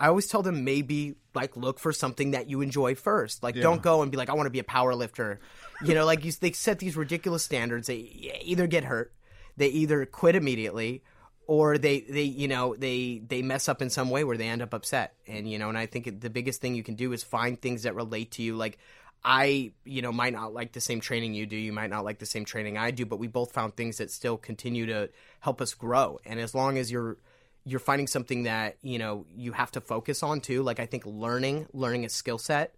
[0.00, 3.42] I always tell them maybe like look for something that you enjoy first.
[3.42, 5.40] Like don't go and be like I want to be a power lifter.
[5.84, 7.88] You know, like you, they set these ridiculous standards.
[7.88, 9.12] They either get hurt,
[9.56, 11.02] they either quit immediately,
[11.48, 14.62] or they they you know they they mess up in some way where they end
[14.62, 15.14] up upset.
[15.26, 17.82] And you know, and I think the biggest thing you can do is find things
[17.82, 18.54] that relate to you.
[18.54, 18.78] Like
[19.24, 21.56] I you know might not like the same training you do.
[21.56, 24.10] You might not like the same training I do, but we both found things that
[24.10, 25.08] still continue to
[25.40, 26.20] help us grow.
[26.26, 27.16] And as long as you're
[27.64, 30.62] you're finding something that you know you have to focus on too.
[30.62, 32.74] Like I think learning, learning a skill set,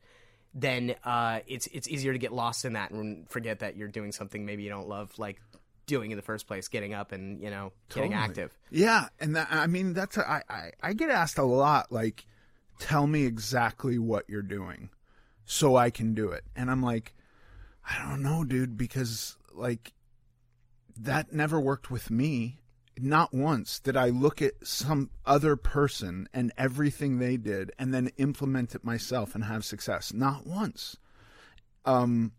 [0.55, 4.13] then uh, it's it's easier to get lost in that and forget that you're doing
[4.13, 5.41] something maybe you don't love, like
[5.91, 8.31] doing in the first place, getting up and you know getting Totally.
[8.31, 8.59] active.
[8.71, 12.25] Yeah, and that, I mean that's a, I, I I get asked a lot like
[12.79, 14.89] tell me exactly what you're doing
[15.45, 16.45] so I can do it.
[16.57, 17.13] And I'm like
[17.85, 19.93] I don't know, dude, because like
[20.97, 22.61] that never worked with me.
[22.99, 28.11] not once did I look at some other person and everything they did and then
[28.19, 30.13] implement it myself and have success.
[30.13, 30.97] Not once.
[31.85, 32.33] Um,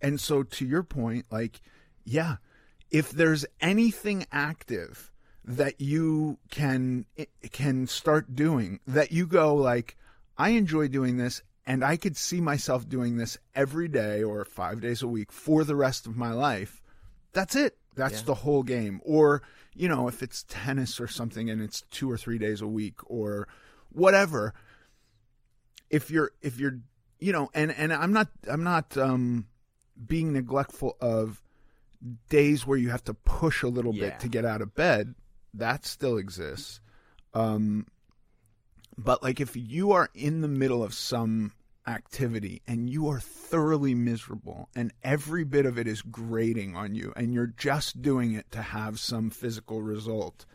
[0.00, 1.60] and so to your point, like,
[2.04, 2.36] yeah,
[2.94, 5.10] if there's anything active
[5.44, 7.04] that you can
[7.52, 9.96] can start doing that you go like
[10.38, 14.80] I enjoy doing this and I could see myself doing this every day or 5
[14.80, 16.82] days a week for the rest of my life
[17.32, 18.26] that's it that's Yeah.
[18.26, 19.42] the whole game or
[19.74, 22.98] you know if it's tennis or something and it's 2 or 3 days a week
[23.06, 23.46] or
[23.90, 24.54] whatever
[25.90, 26.78] if you're if you're
[27.18, 29.46] you know and and I'm not I'm not um
[30.06, 31.42] being neglectful of
[32.28, 34.10] days where you have to push a little Yeah.
[34.10, 35.14] bit to get out of bed
[35.54, 36.80] that still exists
[37.34, 37.86] um
[38.98, 41.52] but like if you are in the middle of some
[41.86, 47.12] activity and you are thoroughly miserable and every bit of it is grating on you
[47.16, 50.46] and you're just doing it to have some physical result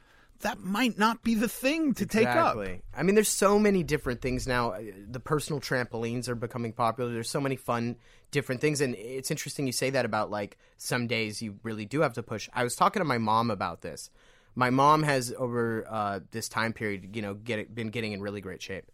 [0.41, 2.55] that might not be the thing to take up
[2.95, 4.71] I mean, there's so many different things now.
[4.71, 7.11] Uh, The personal trampolines are becoming popular.
[7.11, 7.97] There's so many fun,
[8.31, 12.01] different things, and it's interesting you say that about like some days you really do
[12.01, 12.49] have to push.
[12.53, 14.09] I was talking to my mom about this.
[14.55, 18.41] My mom has over uh, this time period, you know, get, been getting in really
[18.41, 18.91] great shape,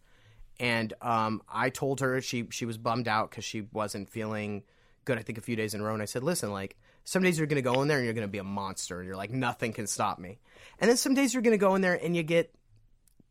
[0.59, 4.63] and um, I told her she she was bummed out because she wasn't feeling
[5.05, 5.17] good.
[5.17, 6.75] I think a few days in a row, and I said, "Listen, like
[7.05, 8.99] some days you're going to go in there and you're going to be a monster,
[8.99, 10.39] and you're like nothing can stop me,
[10.79, 12.53] and then some days you're going to go in there and you get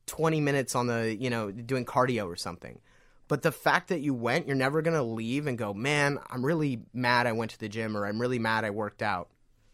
[0.06, 2.78] 20 minutes on the, you know, doing cardio or something.
[3.26, 6.44] But the fact that you went, you're never going to leave and go, man, I'm
[6.44, 9.30] really mad I went to the gym or I'm really mad I worked out.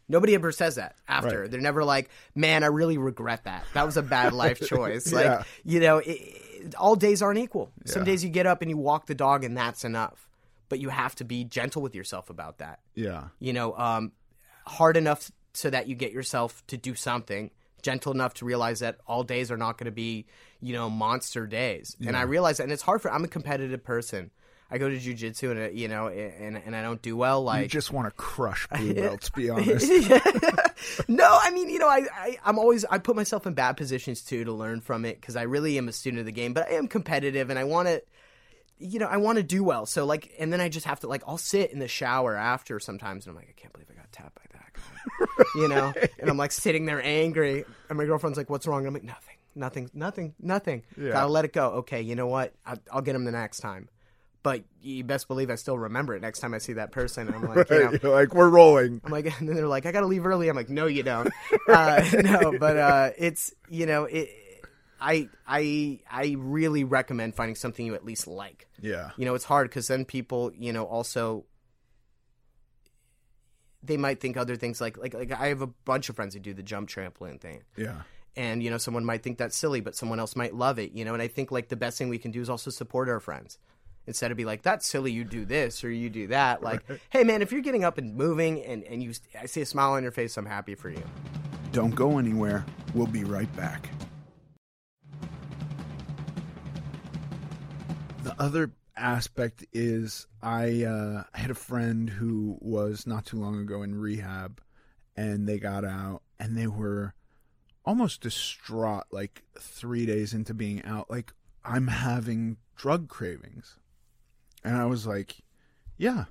[0.08, 1.42] Nobody ever says that after.
[1.42, 1.50] Right.
[1.50, 3.64] They're never like, man, I really regret that.
[3.74, 5.12] That was a bad life choice.
[5.12, 5.42] Like, Yeah.
[5.64, 7.72] you know, it, it- all days aren't equal.
[7.86, 8.06] Some Yeah.
[8.06, 10.28] days you get up and you walk the dog and that's enough.
[10.70, 14.12] But you have to be gentle with yourself about that yeah you know, um,
[14.66, 17.50] hard enough so that you get yourself to do something,
[17.82, 20.26] gentle enough to realize that all days are not going to be,
[20.60, 21.96] you know, monster days.
[22.06, 23.10] And I realize that, and it's hard for.
[23.12, 24.30] I'm a competitive person.
[24.72, 27.40] I go to jujitsu and uh, you know, and and I don't do well.
[27.40, 29.90] you Like, just want to crush blue belts to be honest
[31.08, 34.22] no, I mean, you know, I, I I'm always I put myself in bad positions
[34.22, 36.68] too to learn from it because I really am a student of the game, but
[36.68, 38.02] I am competitive and I want to.
[38.80, 39.86] You know, I want to do well.
[39.86, 42.80] So, like, and then I just have to, like, I'll sit in the shower after
[42.80, 45.44] sometimes, and I'm like, I can't believe I got tapped by that guy.
[45.54, 48.88] you know and i'm like sitting there angry and my girlfriend's like what's wrong And
[48.88, 51.12] i'm like nothing nothing nothing nothing Yeah.
[51.12, 53.88] gotta let it go okay you know what I, i'll get him the next time
[54.42, 57.36] but you best believe i still remember it next time i see that person and
[57.36, 59.92] i'm like you know You're like we're rolling I'm like, and then they're like, I
[59.92, 60.48] gotta leave early.
[60.48, 61.32] I'm like, no, you don't.
[61.68, 64.28] Uh, no, but uh, it's you know, it.
[65.00, 68.68] I I I really recommend finding something you at least like.
[68.80, 71.44] yeah You know, it's hard because then people, you know, also
[73.82, 76.40] they might think other things like like like I have a bunch of friends who
[76.40, 77.62] do the jump trampoline thing.
[77.76, 78.02] yeah
[78.36, 80.92] And you know, someone might think that's silly, but someone else might love it.
[80.92, 83.08] You know, and I think like the best thing we can do is also support
[83.08, 83.58] our friends
[84.06, 87.24] instead of be like, "That's silly, you do this or you do that." Like, hey
[87.24, 90.02] man, if you're getting up and moving and and you, I see a smile on
[90.02, 91.02] your face, I'm happy for you.
[91.72, 92.66] Don't go anywhere.
[92.94, 93.88] We'll be right back.
[98.36, 103.58] The other aspect is I uh, I had a friend who was not too long
[103.60, 104.60] ago in rehab,
[105.16, 107.14] and they got out, and they were
[107.84, 109.04] almost distraught.
[109.10, 111.32] Like three days into being out, like
[111.64, 113.78] I'm having drug cravings,
[114.64, 115.36] and I was like,
[115.96, 116.26] "Yeah,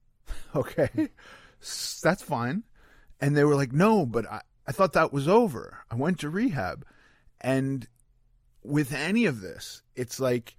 [0.54, 1.08] okay,
[2.02, 2.64] that's fine."
[3.20, 5.78] And they were like, "No, but I, I thought that was over.
[5.90, 6.84] I went to rehab."
[7.40, 7.88] And
[8.62, 10.54] with any of this, it's like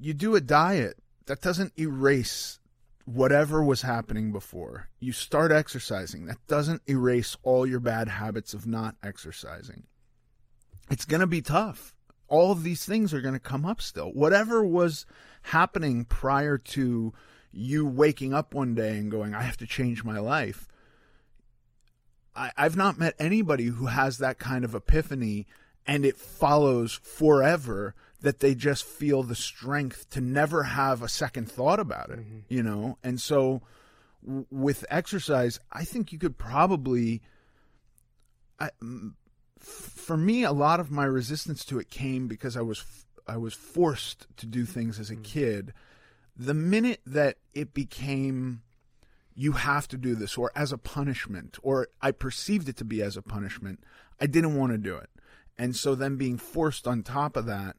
[0.00, 2.58] you do a diet that doesn't erase
[3.04, 4.88] whatever was happening before.
[5.00, 6.26] You start exercising.
[6.26, 9.84] That doesn't erase all your bad habits of not exercising.
[10.90, 11.94] It's going to be tough.
[12.28, 14.10] All of these things are going to come up still.
[14.12, 15.04] Whatever was
[15.42, 17.12] happening prior to
[17.52, 20.68] you waking up one day and going, I have to change my life.
[22.34, 25.46] I, I've not met anybody who has that kind of epiphany
[25.86, 31.50] and it follows forever that they just feel the strength to never have a second
[31.50, 32.38] thought about it, mm-hmm.
[32.48, 32.96] you know?
[33.02, 33.62] And so
[34.24, 37.20] w- with exercise, I think you could probably.
[38.58, 38.70] I,
[39.58, 43.36] for me, a lot of my resistance to it came because I was f- I
[43.36, 45.22] was forced to do things as a mm-hmm.
[45.22, 45.72] kid.
[46.36, 48.62] The minute that it became
[49.34, 53.02] you have to do this or as a punishment or I perceived it to be
[53.02, 53.82] as a punishment,
[54.20, 55.10] I didn't want to do it.
[55.58, 57.76] And so then being forced on top of that,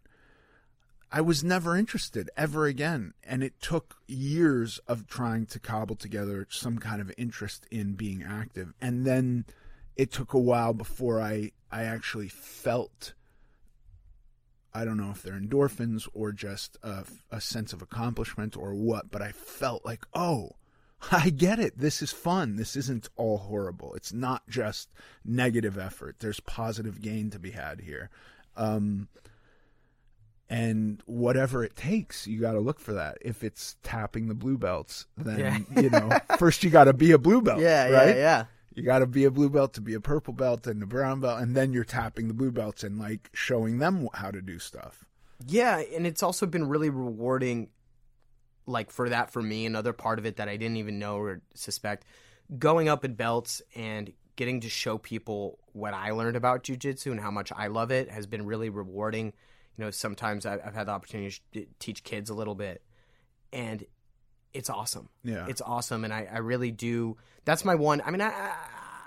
[1.16, 3.14] I was never interested ever again.
[3.24, 8.24] And it took years of trying to cobble together some kind of interest in being
[8.24, 8.74] active.
[8.82, 9.46] And then
[9.96, 13.14] it took a while before I I actually felt.
[14.74, 19.12] I don't know if they're endorphins or just a, a sense of accomplishment or what,
[19.12, 20.54] but I felt like, oh,
[21.12, 21.78] I get it.
[21.78, 22.56] This is fun.
[22.56, 23.94] This isn't all horrible.
[23.94, 24.90] It's not just
[25.24, 26.16] negative effort.
[26.18, 28.10] There's positive gain to be had here.
[28.58, 29.10] Um,
[30.54, 33.18] and whatever it takes, you got to look for that.
[33.22, 35.82] If it's tapping the blue belts, then Yeah.
[35.82, 37.60] you know first you got to be a blue belt.
[37.60, 38.16] Yeah, yeah, right?
[38.16, 38.46] yeah.
[38.76, 41.20] You got to be a blue belt to be a purple belt and a brown
[41.20, 44.58] belt, and then you're tapping the blue belts and like showing them how to do
[44.60, 45.06] stuff.
[45.46, 47.70] Yeah, and it's also been really rewarding,
[48.66, 49.66] like for that for me.
[49.66, 52.06] Another part of it that I didn't even know or suspect,
[52.58, 57.20] going up in belts and getting to show people what I learned about jujitsu and
[57.20, 59.34] how much I love it has been really rewarding.
[59.78, 62.84] You know, sometimes I- I've had the opportunity to teach kids a little bit,
[63.52, 63.84] and
[64.54, 65.10] it's awesome.
[65.24, 65.48] Yeah.
[65.50, 67.18] it's awesome, and I, I really do.
[67.46, 68.02] That's my one.
[68.06, 68.56] I mean, I, I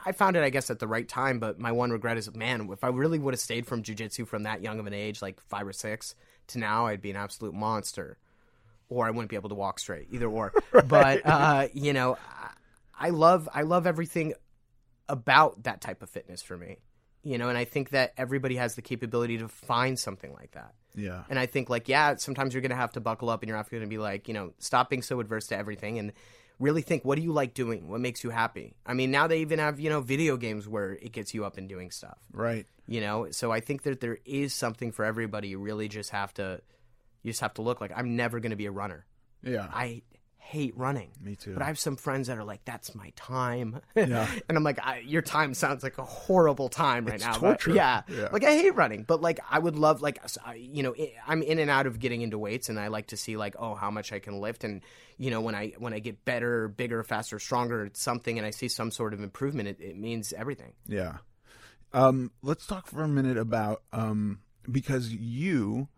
[0.07, 1.39] I found it, I guess, at the right time.
[1.41, 4.45] But my one regret is, man, if I really would have stayed from jujitsu from
[4.45, 6.15] that young of an age, like five or six,
[6.49, 8.19] to now, I'd be an absolute monster,
[8.89, 10.09] or I wouldn't be able to walk straight.
[10.11, 10.53] Either or.
[10.89, 12.19] But uh, you know,
[12.99, 14.35] I, I love I love everything
[15.09, 16.79] about that type of fitness for me.
[17.27, 20.75] You know, and I think that everybody has the capability to find something like that.
[20.95, 21.25] Yeah.
[21.29, 23.83] And I think like yeah, sometimes you're gonna have to buckle up and you're going
[23.83, 26.13] to be like, you know, stop being so adverse to everything and
[26.61, 27.89] really think what do you like doing?
[27.89, 28.77] What makes you happy?
[28.87, 31.59] I mean, now they even have, you know, video games where it gets you up
[31.59, 32.17] and doing stuff.
[32.33, 32.65] Right.
[32.87, 33.27] You know?
[33.33, 35.49] So I think that there is something for everybody.
[35.49, 36.61] You really just have to
[37.25, 39.05] you just have to look like I'm never gonna be a runner.
[39.43, 39.67] Yeah.
[39.73, 40.03] I
[40.47, 41.11] hate running.
[41.21, 41.55] Me too.
[41.55, 44.29] But I have some friends that are like, "That's my time," Yeah.
[44.49, 47.71] and I'm like, I, "Your time sounds like a horrible time right It's now." torture.
[47.71, 48.03] But yeah.
[48.09, 48.29] Yeah.
[48.33, 50.21] like I hate running, but like I would love, like
[50.57, 50.95] you know,
[51.27, 53.75] I'm in and out of getting into weights, and I like to see like, oh,
[53.75, 54.83] how much I can lift, and
[55.19, 58.69] you know, when I when I get better, bigger, faster, stronger something, and I see
[58.69, 60.73] some sort of improvement, it, it means everything.
[60.87, 61.19] Yeah.
[61.93, 64.41] Um, let's talk for a minute about um,
[64.71, 65.89] because you,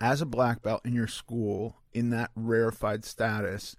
[0.00, 3.74] as a black belt in your school, in that rarefied status,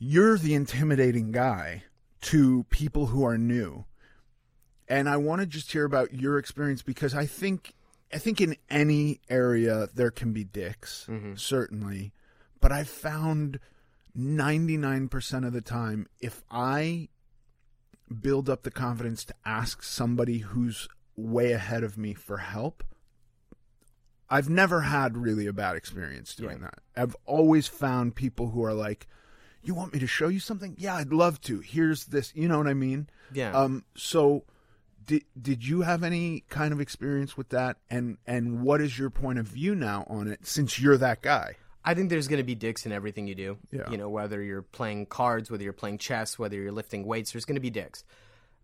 [0.00, 1.84] you're the intimidating guy
[2.22, 3.84] to people who are new.
[4.88, 7.74] And I want to just hear about your experience because I think
[8.12, 11.34] I think in any area there can be dicks, mm-hmm.
[11.36, 12.12] certainly.
[12.60, 13.60] But I've found
[14.18, 17.08] 99% of the time if I
[18.20, 22.82] build up the confidence to ask somebody who's way ahead of me for help.
[24.28, 26.70] I've never had really a bad experience doing Yeah.
[26.70, 26.78] that.
[26.96, 29.06] I've always found people who are like,
[29.62, 30.76] "You want me to show you something?
[30.78, 31.60] Yeah, I'd love to.
[31.60, 33.08] Here's this." You know what I mean?
[33.32, 33.52] Yeah.
[33.52, 34.44] Um so
[35.06, 39.10] did did you have any kind of experience with that and and what is your
[39.10, 41.56] point of view now on it since you're that guy?
[41.84, 43.58] I think there's going to be dicks in everything you do.
[43.70, 43.90] Yeah.
[43.90, 47.44] You know, whether you're playing cards, whether you're playing chess, whether you're lifting weights, there's
[47.46, 48.04] going to be dicks.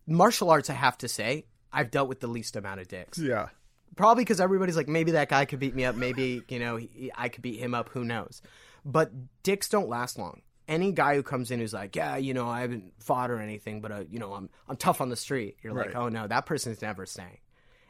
[0.07, 3.19] Martial arts, I have to say, I've dealt with the least amount of dicks.
[3.19, 3.49] Yeah.
[3.97, 5.97] Probably because everybody's like, maybe that guy could beat me up.
[5.97, 7.89] Maybe, you know, he, I could beat him up.
[7.91, 8.43] Who knows?
[8.85, 9.11] But
[9.43, 10.43] dicks don't last long.
[10.69, 13.81] Any guy who comes in who's like, yeah, you know, I haven't fought or anything,
[13.81, 15.57] but, uh, you know, I'm, I'm tough on the street.
[15.63, 17.39] You're like, oh, no, that person's never staying.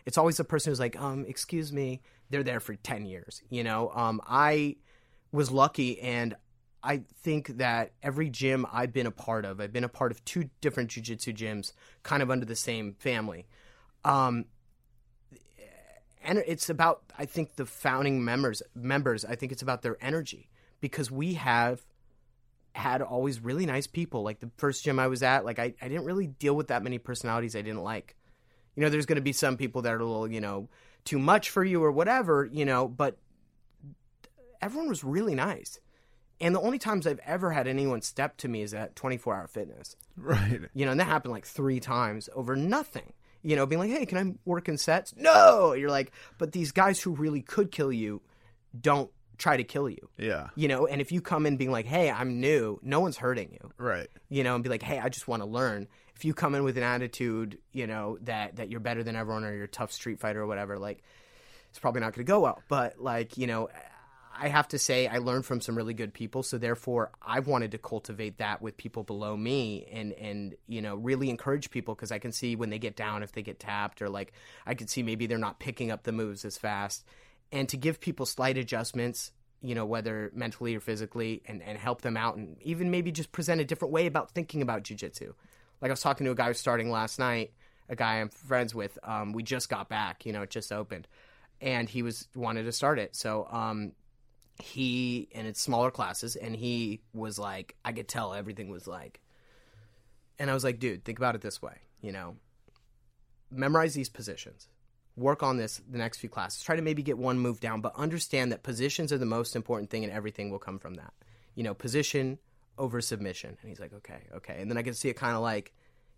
[0.04, 2.02] It's always the person who's like, um, excuse me.
[2.28, 3.42] They're there for 10 years.
[3.48, 4.76] You know, um, I
[5.32, 6.34] was lucky and
[6.82, 10.24] I think that every gym I've been a part of, I've been a part of
[10.24, 11.72] two different jujitsu gyms,
[12.02, 13.46] kind of under the same family.
[14.04, 14.44] Um,
[16.26, 19.24] and it's about I think the founding members members.
[19.24, 20.50] I think it's about their energy
[20.80, 21.84] because we have
[22.76, 24.22] had always really nice people.
[24.22, 26.82] Like the first gym I was at, like I, I didn't really deal with that
[26.82, 28.14] many personalities I didn't like.
[28.74, 30.68] You know, there's going to be some people that are a little, you know,
[31.04, 33.16] too much for you or whatever, you know, but
[34.60, 35.80] everyone was really nice.
[36.38, 39.46] And the only times I've ever had anyone step to me is at 24 hour
[39.46, 39.96] fitness.
[40.14, 40.60] Right.
[40.74, 43.14] You know, and that happened like three times over nothing.
[43.42, 45.14] You know, being like, hey, can I work in sets?
[45.16, 45.72] No!
[45.72, 48.20] You're like, but these guys who really could kill you
[48.78, 50.08] don't try to kill you.
[50.18, 50.48] Yeah.
[50.54, 53.52] You know, and if you come in being like, hey, I'm new, no one's hurting
[53.52, 53.70] you.
[53.78, 54.08] Right.
[54.28, 55.88] You know, and be like, hey, I just want to learn.
[56.14, 59.44] If you come in with an attitude, you know, that, that you're better than everyone
[59.44, 61.02] or you're a tough street fighter or whatever, like,
[61.70, 62.62] it's probably not going to go well.
[62.68, 63.68] But, like, you know,
[64.38, 67.72] I have to say I learned from some really good people, so therefore I've wanted
[67.72, 72.12] to cultivate that with people below me and and you know really encourage people because
[72.12, 74.32] I can see when they get down if they get tapped or like
[74.66, 77.04] I can see maybe they're not picking up the moves as fast
[77.52, 79.32] and to give people slight adjustments
[79.62, 83.32] you know whether mentally or physically and and help them out and even maybe just
[83.32, 85.32] present a different way about thinking about jujitsu.
[85.80, 87.52] Like I was talking to a guy who's starting last night,
[87.88, 88.98] a guy I'm friends with.
[89.02, 91.08] Um, we just got back, you know, it just opened,
[91.60, 93.16] and he was wanted to start it.
[93.16, 93.92] So um,
[94.62, 99.20] he and it's smaller classes and he was like i could tell everything was like
[100.38, 102.36] and i was like dude think about it this way you know
[103.50, 104.68] memorize these positions,
[105.16, 107.92] work on this the next few classes, try to maybe get one move down, but
[107.96, 111.12] understand that positions are the most important thing and everything will come from that.
[111.54, 112.38] You know, position
[112.78, 113.56] over submission.
[113.62, 114.56] And he's like, okay, okay.
[114.60, 115.72] And then I could see it kind of like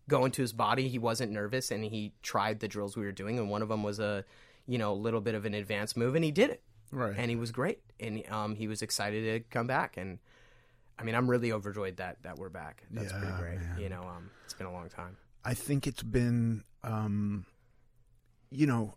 [0.08, 0.88] go into his body.
[0.88, 3.38] He wasn't nervous and he tried the drills we were doing.
[3.38, 4.24] And one of them was a,
[4.66, 6.62] you know, a little bit of an advanced move and he did it.
[6.90, 7.14] Right.
[7.16, 7.78] And he was great.
[8.00, 9.96] And um, he was excited to come back.
[9.96, 10.18] And
[10.98, 12.82] I mean, I'm really overjoyed that, that we're back.
[12.90, 13.60] That's pretty Yeah, great.
[13.60, 13.78] man.
[13.80, 15.16] You know, um, it's been a long time.
[15.44, 17.46] I think it's been, um,
[18.50, 18.94] you know,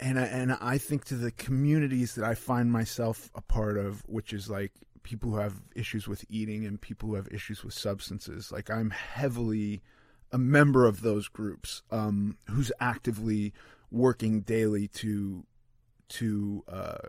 [0.00, 4.02] and I, and I think to the communities that I find myself a part of,
[4.06, 4.72] which is like
[5.02, 8.50] people who have issues with eating and people who have issues with substances.
[8.50, 9.82] Like I'm heavily
[10.32, 13.52] a member of those groups, um, who's actively
[13.90, 15.44] working daily to
[16.08, 17.08] to uh,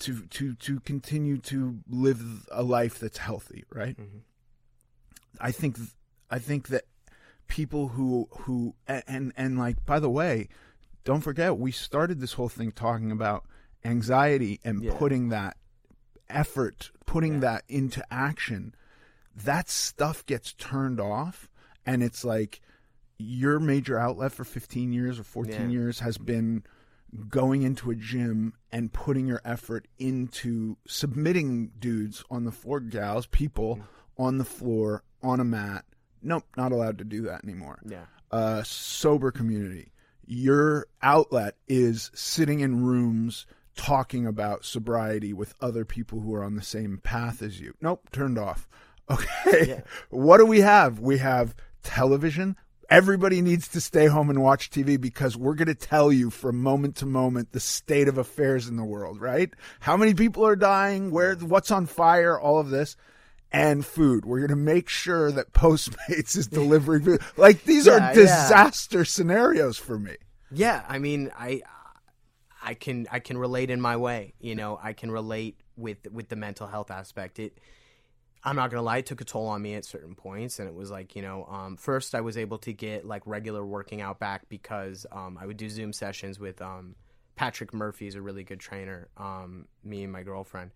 [0.00, 3.96] to to to continue to live a life that's healthy, right?
[5.40, 5.76] I think
[6.30, 6.84] I think that
[7.48, 10.48] people who who and, and like by the way,
[11.04, 13.44] don't forget we started this whole thing talking about
[13.84, 14.94] anxiety and Yeah.
[14.96, 15.56] putting that
[16.28, 18.74] effort, putting that into action.
[19.34, 21.48] That stuff gets turned off
[21.86, 22.60] and it's like
[23.18, 25.68] your major outlet for 15 years or 14 Yeah.
[25.68, 26.64] years has been
[27.28, 33.26] going into a gym and putting your effort into submitting dudes on the floor, gals,
[33.26, 33.82] people mm.
[34.18, 35.84] on the floor on a mat.
[36.22, 37.78] Nope, not allowed to do that anymore.
[37.84, 38.04] Yeah.
[38.30, 39.92] Uh, sober community.
[40.26, 43.46] Your outlet is sitting in rooms
[43.76, 47.74] talking about sobriety with other people who are on the same path as you.
[47.80, 48.68] Nope, turned off.
[49.10, 49.82] Okay.
[50.10, 51.00] What do we have?
[51.00, 52.56] We have television.
[52.90, 56.62] Everybody needs to stay home and watch TV because we're going to tell you from
[56.62, 59.50] moment to moment the state of affairs in the world, right?
[59.80, 62.98] How many people are dying, where what's on fire, all of this.
[63.50, 64.26] And food.
[64.26, 67.22] We're going to make sure that Postmates is delivering food.
[67.36, 68.12] Like these Yeah, are yeah.
[68.12, 70.16] disaster scenarios for me.
[70.50, 71.62] Yeah, I mean, I
[72.62, 74.34] I can I can relate in my way.
[74.40, 77.38] You know, I can relate with with the mental health aspect.
[77.38, 77.58] It
[78.44, 80.74] I'm not gonna lie, it took a toll on me at certain points, and it
[80.74, 84.18] was like you know, um, first I was able to get like regular working out
[84.18, 86.94] back because um, I would do Zoom sessions with um,
[87.36, 89.08] Patrick Murphy, is a really good trainer.
[89.16, 90.70] Um, me and my girlfriend.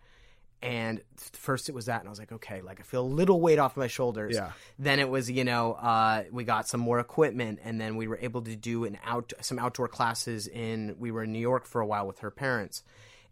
[0.63, 1.01] And
[1.33, 3.59] first it was that, and I was like, okay, like I feel a little weight
[3.59, 4.35] off my shoulders.
[4.35, 4.53] Yeah.
[4.79, 8.17] Then it was, you know, uh, we got some more equipment, and then we were
[8.21, 10.95] able to do an out some outdoor classes in.
[10.97, 12.81] We were in New York for a while with her parents,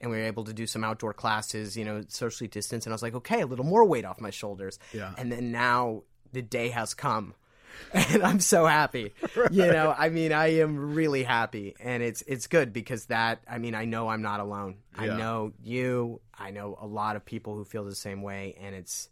[0.02, 2.86] and we were able to do some outdoor classes, you know, socially distanced.
[2.86, 4.78] And I was like, okay, a little more weight off my shoulders.
[4.92, 5.14] Yeah.
[5.18, 6.04] And then now
[6.34, 7.34] the day has come,
[7.94, 9.14] and I'm so happy.
[9.52, 13.42] You know, I mean, I am really happy, and it's it's good because that.
[13.50, 14.76] I mean, I know I'm not alone.
[14.96, 16.22] I know you.
[16.38, 19.10] I know a lot of people who feel the same way, and it's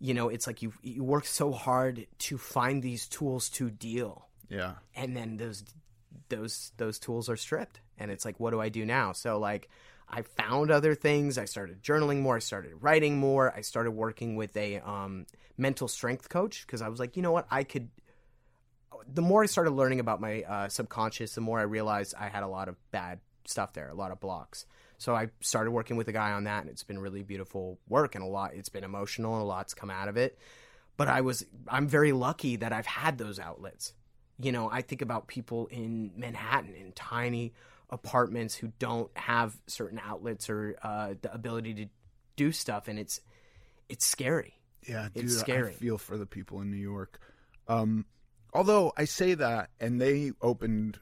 [0.00, 4.28] you know, it's like you you work so hard to find these tools to deal,
[4.48, 4.74] Yeah.
[4.94, 5.64] and then those
[6.28, 9.12] those those tools are stripped, and it's like, what do I do now?
[9.12, 9.68] So like.
[10.10, 11.38] I found other things.
[11.38, 12.36] I started journaling more.
[12.36, 13.52] I started writing more.
[13.54, 17.32] I started working with a um, mental strength coach because I was like, you know
[17.32, 17.88] what, I could.
[19.12, 22.42] The more I started learning about my uh, subconscious, the more I realized I had
[22.42, 24.66] a lot of bad stuff there, a lot of blocks.
[24.98, 28.14] So I started working with a guy on that, and it's been really beautiful work
[28.14, 28.54] and a lot.
[28.54, 30.38] It's been emotional and a lot's come out of it.
[30.96, 33.92] But I was, I'm very lucky that I've had those outlets.
[34.40, 37.54] You know, I think about people in Manhattan in tiny
[37.90, 41.86] apartments who don't have certain outlets or uh, the ability to
[42.36, 43.20] do stuff, and it's
[43.88, 44.54] it's scary.
[44.88, 45.70] Yeah, dude, It's scary.
[45.70, 47.18] I feel for the people in New York.
[47.66, 48.04] Um,
[48.54, 50.98] although I say that, and they opened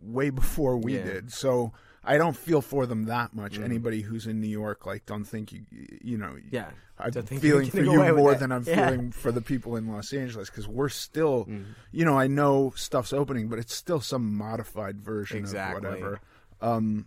[0.00, 1.04] way before we Yeah.
[1.04, 1.72] did, so
[2.02, 3.58] I don't feel for them that much.
[3.58, 3.64] Mhm.
[3.64, 5.62] Anybody who's in New York, like, don't think you,
[6.02, 8.88] you know, Yeah, I'm don't think you're feeling for you more than I'm Yeah.
[8.88, 11.72] feeling for the people in Los Angeles because we're still, Mm-hmm.
[11.92, 15.76] you know, I know stuff's opening, but it's still some modified version Exactly.
[15.76, 16.20] of whatever.
[16.62, 17.06] Um,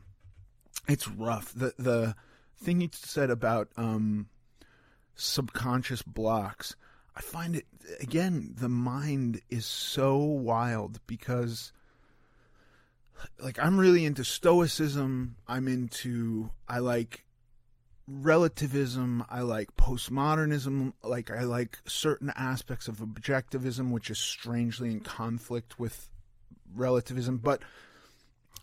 [0.87, 1.53] it's rough.
[1.53, 2.15] The the
[2.57, 4.27] thing you said about um,
[5.15, 6.75] subconscious blocks,
[7.15, 7.65] I find it
[7.99, 8.53] again.
[8.57, 11.71] The mind is so wild because,
[13.39, 15.35] like, I'm really into stoicism.
[15.47, 16.49] I'm into.
[16.67, 17.25] I like
[18.07, 19.23] relativism.
[19.29, 20.93] I like postmodernism.
[21.03, 26.09] Like, I like certain aspects of objectivism, which is strangely in conflict with
[26.75, 27.37] relativism.
[27.37, 27.61] But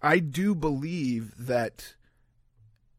[0.03, 1.95] I do believe that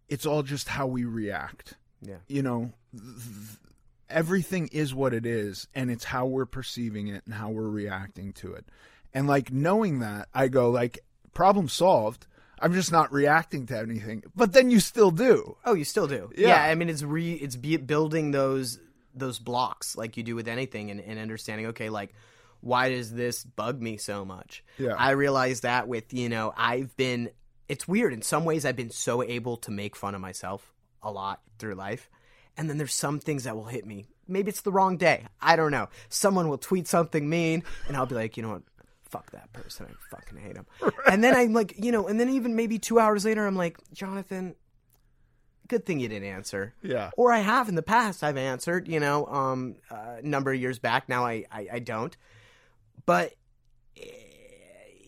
[0.10, 1.76] it's all just how we react.
[2.02, 2.18] Yeah.
[2.28, 3.58] You know, th- th-
[4.10, 8.34] everything is what it is, and it's how we're perceiving it and how we're reacting
[8.34, 8.66] to it.
[9.14, 11.00] And like knowing that, I go like,
[11.34, 12.28] problem solved.
[12.60, 14.24] I'm just not reacting to anything.
[14.36, 15.58] But then you still do.
[15.66, 16.32] Oh, you still do.
[16.36, 16.50] Yeah.
[16.50, 18.80] Yeah, I mean, it's re it's be, building those
[19.14, 21.68] those blocks like you do with anything, and, and understanding.
[21.68, 22.14] Okay, like
[22.62, 24.64] why does this bug me so much?
[24.78, 24.94] Yeah.
[24.98, 27.32] I realized that with, you know, I've been,
[27.68, 28.14] it's weird.
[28.14, 30.72] In some ways, I've been so able to make fun of myself
[31.02, 32.10] a lot through life.
[32.56, 34.06] And then there's some things that will hit me.
[34.28, 35.26] Maybe it's the wrong day.
[35.42, 35.90] I don't know.
[36.10, 38.62] Someone will tweet something mean, and I'll be like, you know what?
[39.12, 39.88] Fuck that person.
[39.90, 40.66] I fucking hate him.
[41.06, 43.78] And then I'm like, you know, and then even maybe two hours later, I'm like,
[43.94, 44.56] Jonathan,
[45.68, 46.74] good thing you didn't answer.
[46.82, 47.12] Yeah.
[47.18, 48.24] Or I have in the past.
[48.24, 51.10] I've answered, you know, um, a number of years back.
[51.10, 52.16] Now I, I, I don't.
[53.06, 53.34] But
[53.98, 54.04] eh,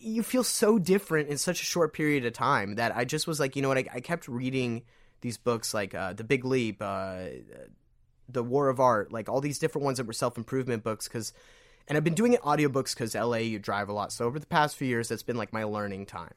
[0.00, 3.40] you feel so different in such a short period of time that I just was
[3.40, 3.78] like, you know what?
[3.78, 4.82] I, I kept reading
[5.22, 7.24] these books like uh, The Big Leap, uh,
[8.28, 11.08] The War of Art, like all these different ones that were self improvement books.
[11.08, 11.32] Because,
[11.88, 14.12] and I've been doing it audiobooks because LA, you drive a lot.
[14.12, 16.34] So over the past few years, that's been like my learning time.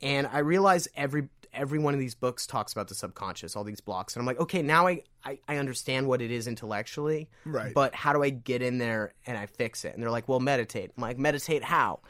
[0.00, 3.80] And I realize every every one of these books talks about the subconscious, all these
[3.80, 4.14] blocks.
[4.16, 7.28] And I'm like, okay, now I, I, I understand what it is intellectually.
[7.44, 7.74] Right.
[7.74, 9.92] But how do I get in there and I fix it?
[9.94, 10.92] And they're like, well, meditate.
[10.96, 12.00] I'm like, meditate how?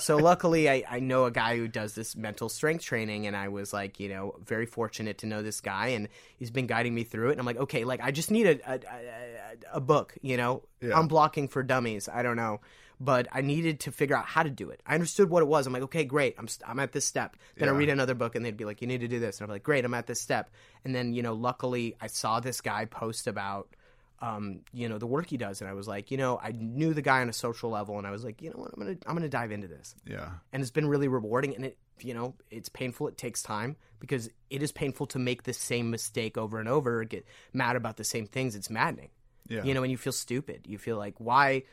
[0.00, 3.26] So luckily, I, I know a guy who does this mental strength training.
[3.26, 5.88] And I was like, you know, very fortunate to know this guy.
[5.88, 7.32] And he's been guiding me through it.
[7.32, 10.62] And I'm like, okay, like I just need a, a, a, a book, you know,
[10.80, 10.90] Yeah.
[10.92, 12.08] unblocking for dummies.
[12.08, 12.60] I don't know.
[13.04, 14.80] But I needed to figure out how to do it.
[14.86, 15.66] I understood what it was.
[15.66, 16.36] I'm like, okay, great.
[16.38, 17.36] I'm, st- I'm at this step.
[17.56, 19.40] Then I read another book and they'd be like, you need to do this.
[19.40, 20.50] And I'm like, great, I'm at this step.
[20.84, 23.74] And then, you know, luckily I saw this guy post about,
[24.20, 25.60] um, you know, the work he does.
[25.60, 28.06] And I was like, you know, I knew the guy on a social level and
[28.06, 29.96] I was like, you know what, I'm going to, I'm going to dive into this.
[30.06, 30.28] Yeah.
[30.52, 31.56] And it's been really rewarding.
[31.56, 33.08] And it, you know, it's painful.
[33.08, 37.02] It takes time because it is painful to make the same mistake over and over,
[37.02, 38.54] get mad about the same things.
[38.54, 39.10] It's maddening.
[39.48, 39.64] Yeah.
[39.64, 40.66] You know, and you feel stupid.
[40.68, 41.64] You feel like, why,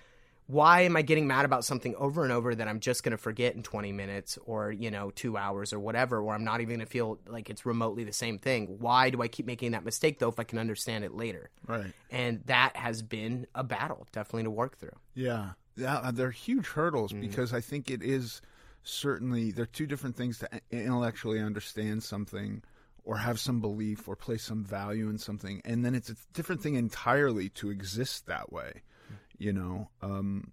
[0.52, 3.20] why am I getting mad about something over and over that I'm just going to
[3.20, 6.78] forget in 20 minutes or, you know, two hours or whatever, or I'm not even
[6.78, 8.78] going to feel like it's remotely the same thing?
[8.80, 11.52] Why do I keep making that mistake, though, if I can understand it later?
[11.68, 11.94] Right.
[12.10, 14.98] And that has been a battle, definitely to work through.
[15.14, 17.22] Yeah, yeah, they're huge hurdles Mm.
[17.22, 18.42] because I think it is
[18.82, 22.64] certainly they're two different things to intellectually understand something
[23.04, 26.62] or have some belief or place some value in something, and then it's a different
[26.64, 28.82] thing entirely to exist that way.
[29.40, 30.52] You know, um,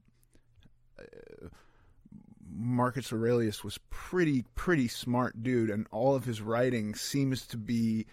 [2.48, 8.06] Marcus Aurelius was pretty pretty smart dude, and all of his writing seems to be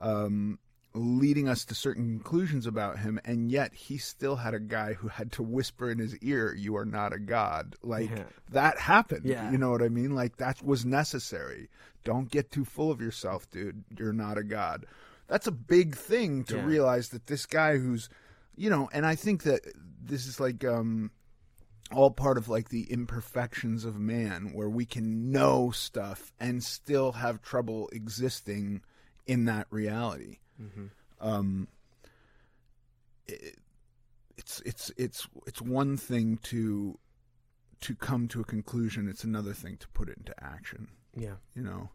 [0.00, 0.58] um,
[0.94, 5.08] leading us to certain conclusions about him, and yet he still had a guy who
[5.08, 8.24] had to whisper in his ear, "You are not a god." Like Yeah.
[8.50, 9.26] that happened.
[9.26, 9.50] Yeah.
[9.50, 10.14] You know what I mean?
[10.14, 11.68] Like that was necessary.
[12.04, 13.84] Don't get too full of yourself, dude.
[13.98, 14.86] You're not a god.
[15.26, 16.64] That's a big thing to Yeah.
[16.64, 18.08] realize that this guy who's,
[18.60, 19.62] you know, and I think that
[20.04, 21.12] this is like um
[21.90, 27.12] all part of like the imperfections of man where we can know stuff and still
[27.12, 28.82] have trouble existing
[29.26, 30.40] in that reality.
[31.22, 31.68] Um
[33.26, 33.56] it,
[34.36, 36.98] it's it's it's it's one thing to
[37.80, 40.88] to come to a conclusion it's another thing to put it into action.
[41.16, 41.36] Yeah.
[41.54, 41.88] you know?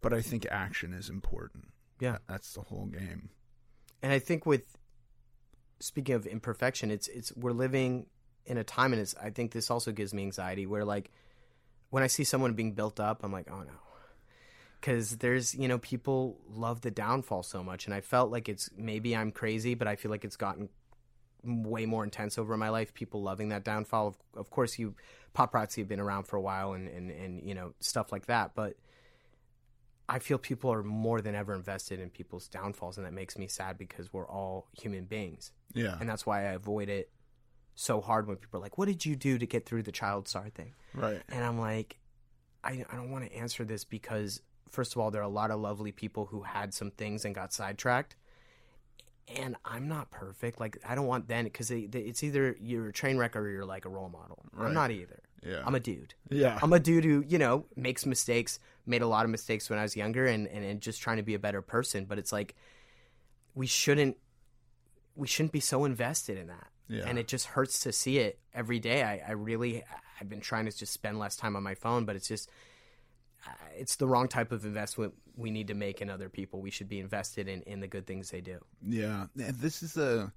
[0.00, 1.68] But i think action is important.
[2.00, 2.18] Yeah.
[2.28, 3.30] that's the whole game.
[4.02, 4.76] And I think with
[5.80, 8.06] speaking of imperfection, it's it's we're living
[8.46, 10.66] in a time, and it's I think this also gives me anxiety.
[10.66, 11.10] Where like
[11.90, 13.72] when I see someone being built up, I'm like, oh no,
[14.80, 18.70] because there's you know people love the downfall so much, and I felt like it's
[18.76, 20.68] maybe I'm crazy, but I feel like it's gotten
[21.42, 22.92] way more intense over my life.
[22.94, 24.08] People loving that downfall.
[24.08, 24.94] Of, of course, you
[25.34, 28.52] paparazzi have been around for a while, and and and you know stuff like that,
[28.54, 28.76] but.
[30.12, 33.46] I feel people are more than ever invested in people's downfalls, and that makes me
[33.46, 35.52] sad because we're all human beings.
[35.72, 37.10] yeah And that's why I avoid it
[37.76, 40.26] so hard when people are like, What did you do to get through the child
[40.28, 40.74] star thing?
[40.94, 41.98] right And I'm like,
[42.64, 45.50] I, I don't want to answer this because, first of all, there are a lot
[45.50, 48.16] of lovely people who had some things and got sidetracked.
[49.36, 50.58] And I'm not perfect.
[50.58, 53.84] Like, I don't want then, because it's either you're a train wreck or you're like
[53.84, 54.44] a role model.
[54.52, 54.66] Right.
[54.66, 55.20] I'm not either.
[55.42, 55.62] Yeah.
[55.64, 56.14] I'm a dude.
[56.28, 59.78] yeah I'm a dude who, you know, makes mistakes, made a lot of mistakes when
[59.78, 62.04] I was younger and, and, and just trying to be a better person.
[62.04, 62.54] But it's like
[63.54, 64.16] we shouldn't
[65.16, 66.68] we shouldn't be so invested in that.
[66.88, 67.04] Yeah.
[67.06, 69.02] And it just hurts to see it every day.
[69.02, 69.84] I, I really
[70.20, 72.50] I've been trying to just spend less time on my phone, but it's just
[73.46, 76.60] uh, it's the wrong type of investment we need to make in other people.
[76.60, 78.58] We should be invested in, in the good things they do.
[78.86, 80.32] Yeah, and this is a.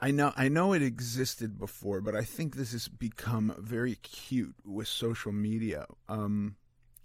[0.00, 4.54] I know, I know it existed before, but I think this has become very acute
[4.64, 5.86] with social media.
[6.08, 6.56] Um,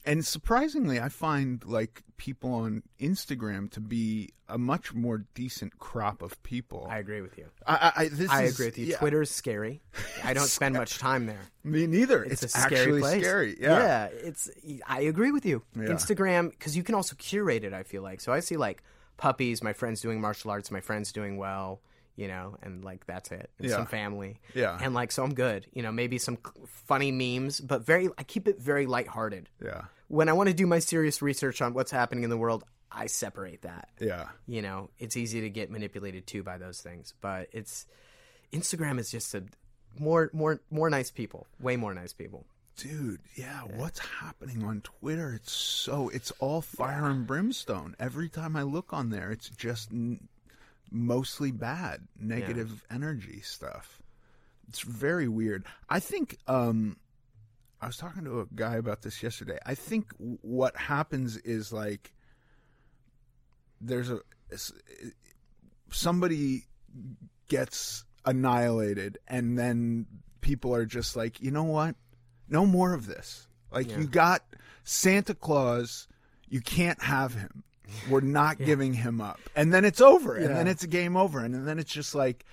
[0.05, 6.21] and surprisingly, I find like people on Instagram to be a much more decent crop
[6.21, 6.87] of people.
[6.89, 7.45] I agree with you.
[7.65, 8.85] I, I, I, is- agree with you.
[8.87, 9.81] yeah, Twitter's scary.
[10.23, 11.39] I don't spend much time there.
[11.63, 12.23] Me neither.
[12.23, 13.23] It's, It's, a scary actually place.
[13.23, 13.57] scary.
[13.59, 14.05] Yeah.
[14.11, 14.49] it's.
[14.87, 15.61] I agree with you.
[15.75, 15.83] Yeah.
[15.83, 17.71] Instagram because you can also curate it.
[17.71, 18.33] I feel like so.
[18.33, 18.83] I see like
[19.17, 21.79] puppies, my friends doing martial arts, my friends doing well.
[22.15, 23.49] You know, and like that's it.
[23.59, 23.75] And Yeah.
[23.77, 24.39] Some family.
[24.53, 24.77] Yeah.
[24.81, 25.67] And like so I'm good.
[25.73, 26.37] You know, maybe some
[26.67, 29.49] funny memes, but very I keep it very lighthearted.
[29.63, 29.83] Yeah.
[30.07, 33.07] When I want to do my serious research on what's happening in the world, I
[33.07, 33.89] separate that.
[33.99, 34.27] Yeah.
[34.45, 37.85] You know, it's easy to get manipulated too by those things, but it's
[38.51, 39.43] Instagram is just a
[39.97, 42.45] more more more nice people, way more nice people.
[42.77, 45.33] Dude, yeah, what's happening on Twitter?
[45.33, 47.95] It's so it's all fire and brimstone.
[47.99, 49.89] Every time I look on there, it's just
[50.91, 54.01] mostly bad, negative energy stuff.
[54.67, 55.65] It's very weird.
[55.89, 56.97] I think um
[57.81, 59.57] I was talking to a guy about this yesterday.
[59.65, 62.13] I think what happens is like
[63.79, 64.19] there's a
[65.89, 66.65] somebody
[67.47, 70.05] gets annihilated and then
[70.41, 71.95] people are just like, "You know what?
[72.47, 73.99] No more of this." Like Yeah.
[73.99, 74.43] you got
[74.83, 76.07] Santa Claus,
[76.47, 77.63] you can't have him.
[78.09, 79.39] We're not giving him up.
[79.55, 80.35] And then it's over.
[80.35, 81.39] And then it's a game over.
[81.39, 82.45] And then it's just like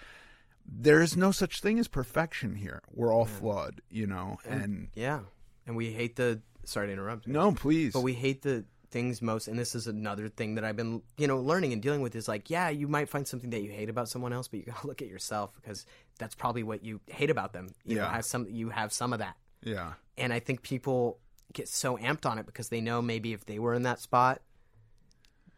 [0.70, 2.82] there is no such thing as perfection here.
[2.92, 4.38] We're all flawed, you know.
[4.48, 5.20] And, Yeah,
[5.66, 6.40] and we hate the.
[6.64, 7.26] Sorry to interrupt.
[7.26, 7.94] no, please.
[7.94, 11.26] But we hate the things most, and this is another thing that I've been, you
[11.26, 13.88] know, learning and dealing with is like, yeah, you might find something that you hate
[13.88, 15.86] about someone else, but you gotta look at yourself because
[16.18, 17.68] that's probably what you hate about them.
[17.86, 18.12] You know, Yeah.
[18.12, 19.92] has some, you have some of that, yeah.
[20.18, 21.18] and I think people
[21.54, 24.40] get so amped on it because they know maybe if they were in that spot,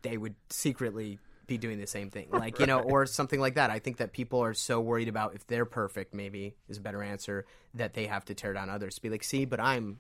[0.03, 3.71] they would secretly be doing the same thing, like you know, or something like that.
[3.71, 7.03] I think that people are so worried about if they're perfect, maybe is a better
[7.03, 7.45] answer
[7.75, 8.99] that they have to tear down others.
[9.01, 9.99] Be like, see, but I'm,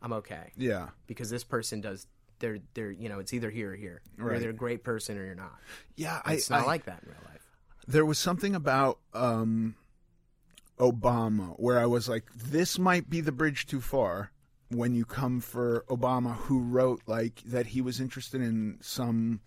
[0.00, 0.88] I'm okay Yeah.
[1.06, 2.06] because this person does
[2.38, 4.36] they're they're you know it's either here or here Right.
[4.36, 5.52] either a great person or you're not
[5.94, 7.46] Yeah, I, it's not I- like that in real life
[7.86, 9.74] there was something about um,
[10.78, 14.30] Obama where I was like, this might be the bridge too far
[14.70, 19.40] when you come for Obama, who wrote like that he was interested in some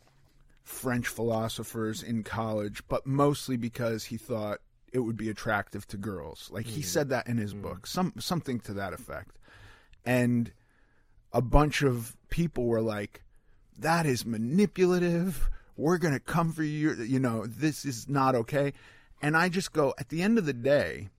[0.63, 4.59] French philosophers in college, but mostly because he thought
[4.91, 6.49] it would be attractive to girls.
[6.51, 6.87] Like he hmm.
[6.87, 7.61] said that in his hmm.
[7.61, 9.37] book, some something to that effect.
[10.05, 10.51] And
[11.31, 13.23] a bunch of people were like,
[13.79, 15.49] that is manipulative.
[15.75, 16.93] We're going to come for you.
[16.95, 18.73] You know, this is not okay.
[19.21, 21.09] And I just go, at the end of the day,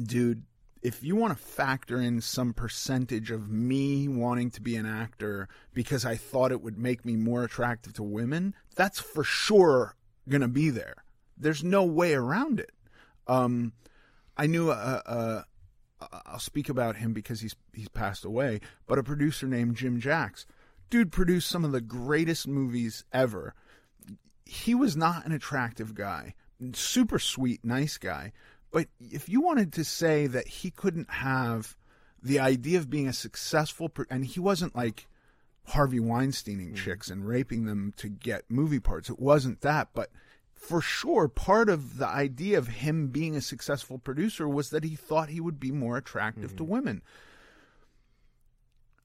[0.00, 0.42] dude,
[0.84, 5.48] if you want to factor in some percentage of me wanting to be an actor
[5.72, 9.96] because I thought it would make me more attractive to women, that's for sure
[10.28, 11.04] going to be there.
[11.38, 12.72] There's no way around it.
[13.26, 13.72] Um,
[14.36, 15.44] I knew a, a,
[16.26, 20.46] I'll speak about him because he's he's passed away, but a producer named Jim Jacks.
[20.90, 23.54] Dude produced some of the greatest movies ever.
[24.44, 26.34] He was not an attractive guy,
[26.74, 28.32] super sweet, nice guy.
[28.74, 31.76] But if you wanted to say that he couldn't have
[32.20, 35.06] the idea of being a successful, and he wasn't like
[35.66, 36.74] Harvey Weinsteining mm-hmm.
[36.74, 39.08] chicks and raping them to get movie parts.
[39.08, 40.10] It wasn't that, but
[40.56, 44.96] for sure, part of the idea of him being a successful producer was that he
[44.96, 46.72] thought he would be more attractive to mm-hmm.
[46.72, 47.02] women.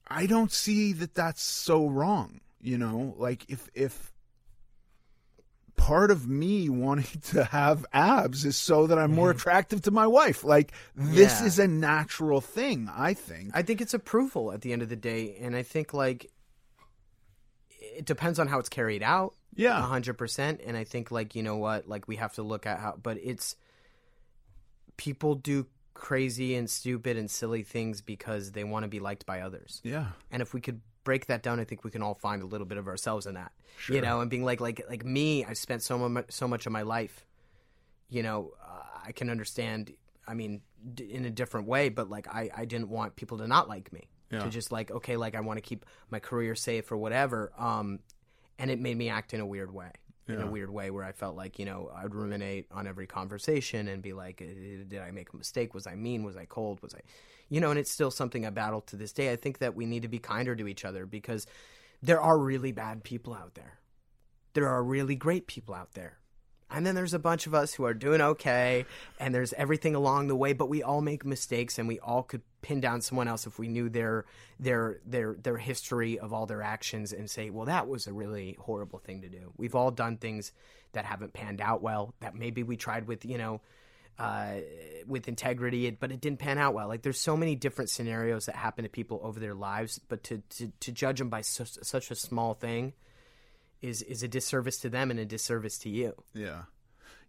[0.08, 2.40] I don't see that that's so wrong.
[2.60, 4.12] You know, like if if
[5.80, 10.06] part of me wanting to have abs is so that I'm more attractive to my
[10.06, 11.46] wife, like this Yeah.
[11.46, 12.88] is a natural thing.
[12.94, 13.50] I think.
[13.54, 16.30] i think it's approval at the end of the day and i think like
[17.98, 19.78] it depends on how it's carried out Yeah.
[19.78, 22.66] a hundred percent and i think like you know what like we have to look
[22.66, 23.56] at how but it's
[24.96, 29.40] people do crazy and stupid and silly things because they want to be liked by
[29.40, 30.06] others yeah.
[30.30, 32.66] and if we could break that down i think we can all find a little
[32.66, 33.52] bit of ourselves in that
[33.88, 36.72] you know and being like like like me i spent so much so much of
[36.72, 37.24] my life
[38.08, 39.92] you know uh, i can understand
[40.28, 40.60] i mean
[40.94, 43.92] d- in a different way but like i i didn't want people to not like
[43.92, 44.08] me.
[44.30, 44.44] Yeah.
[44.44, 47.98] to just like okay like i want to keep my career safe or whatever um
[48.60, 49.90] and it made me act in a weird way
[50.32, 53.88] in a weird way where i felt like you know i'd ruminate on every conversation
[53.88, 55.74] and be like "Eh, did i make a mistake?
[55.74, 56.22] Was i mean?
[56.22, 56.80] Was i cold?
[56.82, 57.00] Was i
[57.48, 59.32] you know and it's still something i battle to this day.
[59.32, 61.46] I think that we need to be kinder to each other because
[62.02, 63.78] there are really bad people out there.
[64.54, 66.19] There are really great people out there
[66.70, 68.84] and then there's a bunch of us who are doing okay
[69.18, 72.42] and there's everything along the way but we all make mistakes and we all could
[72.62, 74.24] pin down someone else if we knew their
[74.58, 78.56] their their their history of all their actions and say well that was a really
[78.60, 80.52] horrible thing to do we've all done things
[80.92, 83.60] that haven't panned out well that maybe we tried with you know
[84.18, 84.56] uh,
[85.06, 86.86] with integrity, but it didn't pan out well.
[86.88, 90.42] Like there's so many different scenarios that happen to people over their lives, but to
[90.50, 92.92] to, to judge them by such, such a small thing
[93.80, 96.14] is is a disservice to them and a disservice to you.
[96.34, 96.62] Yeah.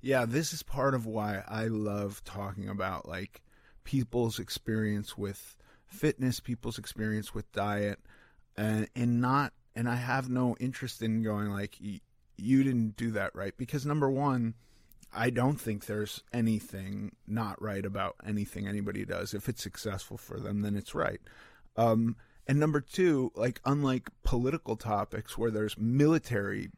[0.01, 3.41] Yeah, this is part of why I love talking about like
[3.83, 7.99] people's experience with fitness, people's experience with diet
[8.57, 11.77] and and not and I have no interest in going like
[12.37, 14.55] you didn't do that right because number one,
[15.13, 19.33] I don't think there's anything not right about anything anybody does.
[19.33, 21.21] If it's successful for them, then it's right.
[21.77, 22.15] Um,
[22.47, 26.69] and number two, like unlike political topics where there's military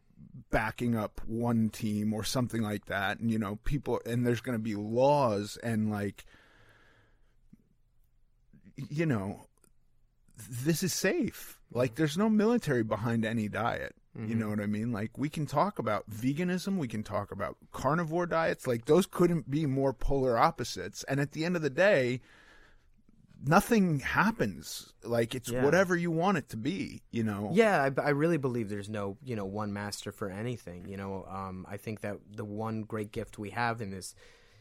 [0.51, 4.57] backing up one team or something like that, and you know people, and there's going
[4.57, 6.25] to be laws and like,
[8.75, 9.47] you know,
[10.37, 11.59] this is safe.
[11.71, 13.95] Like there's no military behind any diet.
[14.15, 14.39] You mm-hmm.
[14.39, 14.91] know what I mean?
[14.91, 18.67] Like we can talk about veganism, we can talk about carnivore diets.
[18.67, 21.03] Like those couldn't be more polar opposites.
[21.05, 22.21] And at the end of the day,
[23.45, 24.91] nothing happens.
[25.03, 25.63] Like it's Yeah.
[25.63, 27.51] whatever you want it to be, you know.
[27.53, 30.87] Yeah, I, I really believe there's no, you know, one master for anything.
[30.87, 34.15] You know, um, I think that the one great gift we have in this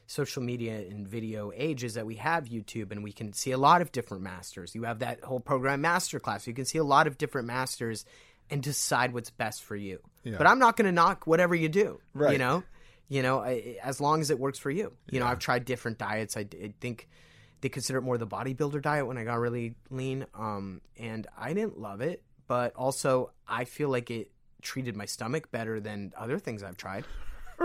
[0.07, 3.59] social media and video age is that we have YouTube and we can see a
[3.59, 4.74] lot of different masters.
[4.74, 6.47] You have that whole program masterclass.
[6.47, 8.05] You can see a lot of different masters
[8.51, 10.01] and decide what's best for you.
[10.24, 10.37] Yeah.
[10.37, 12.01] But I'm not going to knock whatever you do.
[12.12, 12.33] right.
[12.33, 12.62] You know,
[13.09, 14.93] you know, I, as long as it works for you.
[15.11, 16.37] You know, I've tried different diets.
[16.37, 17.09] I, I think
[17.62, 20.26] they consider it more the bodybuilder diet when I got really lean.
[20.34, 25.50] Um, and I didn't love it, but also I feel like it treated my stomach
[25.50, 27.04] better than other things I've tried.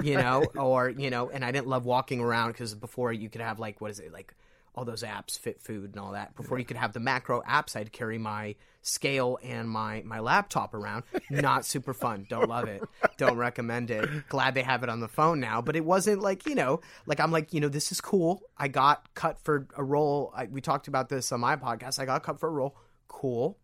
[0.01, 3.41] You know, or you know, and I didn't love walking around because before you could
[3.41, 4.33] have like what is it like
[4.78, 6.36] all those apps, Fit Food and all that.
[6.36, 10.75] Before you could have the macro apps, I'd carry my scale and my my laptop
[10.75, 11.03] around.
[11.32, 12.28] Not super fun.
[12.30, 12.84] Don't love it.
[13.17, 14.07] Don't recommend it.
[14.30, 17.19] Glad they have it on the phone now, but it wasn't like you know, like
[17.19, 18.43] I'm like you know, this is cool.
[18.55, 20.32] I got cut for a role.
[20.36, 21.97] I, we talked about this on my podcast.
[21.99, 22.78] I got cut for a role.
[23.07, 23.57] Cool.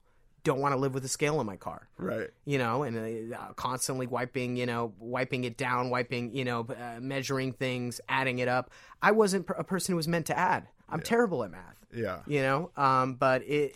[0.43, 2.29] Don't want to live with a scale in my car Right.
[2.43, 6.99] you know, and uh, constantly wiping, you know, wiping it down, wiping, you know, uh,
[6.99, 8.69] measuring things, adding it up.
[9.01, 10.67] I wasn't a person who was meant to add.
[10.93, 12.19] I'm terrible at math, Yeah.
[12.27, 13.75] you know, um, but it,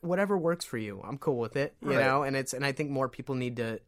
[0.00, 1.98] whatever works for you, I'm cool with it, you Right.
[2.00, 3.80] know, and it's, and I think more people need to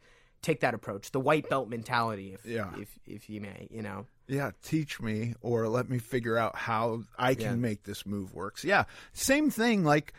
[0.42, 2.72] take that approach, the white belt mentality, if, Yeah.
[2.76, 4.06] if, if you may, you know.
[4.26, 7.54] Yeah, teach me or let me figure out how I can Yeah.
[7.56, 8.64] make this move works.
[8.64, 9.84] Yeah, same thing.
[9.84, 10.12] Like,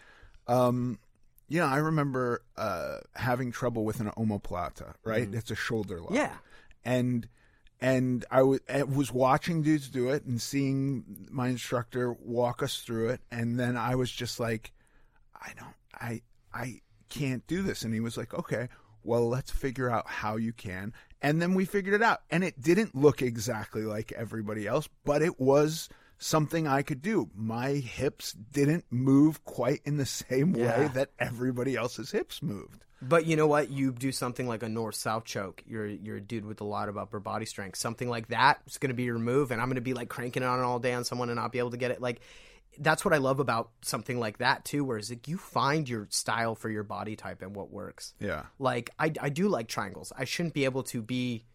[0.48, 1.00] um,
[1.50, 4.94] you know, I remember uh, having trouble with an omoplata.
[5.04, 6.10] Right, it's a shoulder lock.
[6.10, 6.16] Mm-hmm.
[6.16, 6.38] Yeah.
[6.86, 7.28] and
[7.84, 13.20] and I was watching dudes do it and seeing my instructor walk us through it,
[13.30, 14.72] and then I was just like,
[15.36, 16.22] I don't, I,
[16.54, 16.80] I
[17.10, 17.82] can't do this.
[17.82, 18.70] And he was like, okay,
[19.04, 20.94] well, let's figure out how you can.
[21.22, 22.22] And then we figured it out.
[22.32, 27.32] And it didn't look exactly like everybody else, but it was something I could do.
[27.36, 32.86] My hips didn't move quite in the same way that everybody else's hips moved.
[33.08, 33.70] But you know what?
[33.70, 35.64] You do something like a north south choke.
[35.68, 37.78] You're you're a dude with a lot of upper body strength.
[37.78, 40.10] Something like that is going to be your move, and I'm going to be like
[40.10, 42.02] cranking it on all day on someone and not be able to get it.
[42.02, 42.22] Like
[42.78, 44.84] that's what I love about something like that too.
[44.84, 48.14] Whereas like you find your style for your body type and what works.
[48.20, 48.44] Yeah.
[48.60, 50.12] Like I I do like triangles.
[50.18, 51.46] I shouldn't be able to be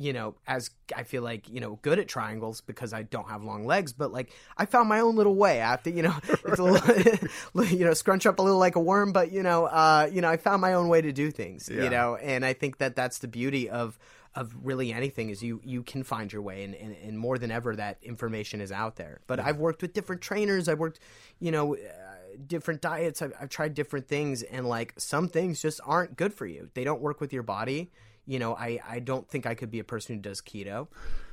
[0.00, 3.42] you know, as I feel like, you know, good at triangles because I don't have
[3.42, 5.60] long legs, but like I found my own little way.
[5.60, 6.62] I have to, you know, it's a
[7.54, 10.20] little, you know, scrunch up a little like a worm, but you know, uh, you
[10.20, 11.82] know, I found my own way to do things, Yeah.
[11.82, 13.98] you know, and I think that that's the beauty of,
[14.36, 17.50] of really anything is you, you can find your way and, and, and more than
[17.50, 19.18] ever that information is out there.
[19.26, 20.68] But I've worked with different trainers.
[20.68, 21.00] I've worked,
[21.40, 21.78] you know, uh,
[22.46, 23.20] different diets.
[23.20, 26.68] I've, I've tried different things and like some things just aren't good for you.
[26.74, 27.90] They don't work with your body
[28.28, 30.86] you know I, I don't think i could be a person who does keto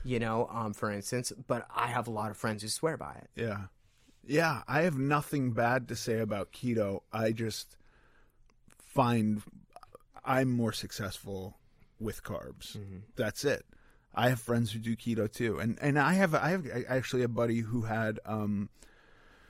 [0.03, 3.13] you know um, for instance but i have a lot of friends who swear by
[3.21, 3.65] it Yeah.
[4.27, 7.01] Yeah, I have nothing bad to say about keto.
[7.13, 7.77] I just
[8.79, 9.43] find
[10.23, 11.57] I'm more successful
[11.99, 12.75] with carbs.
[13.15, 13.63] That's it.
[14.15, 15.59] I have friends who do keto too.
[15.59, 18.69] And and I have I have actually a buddy who had um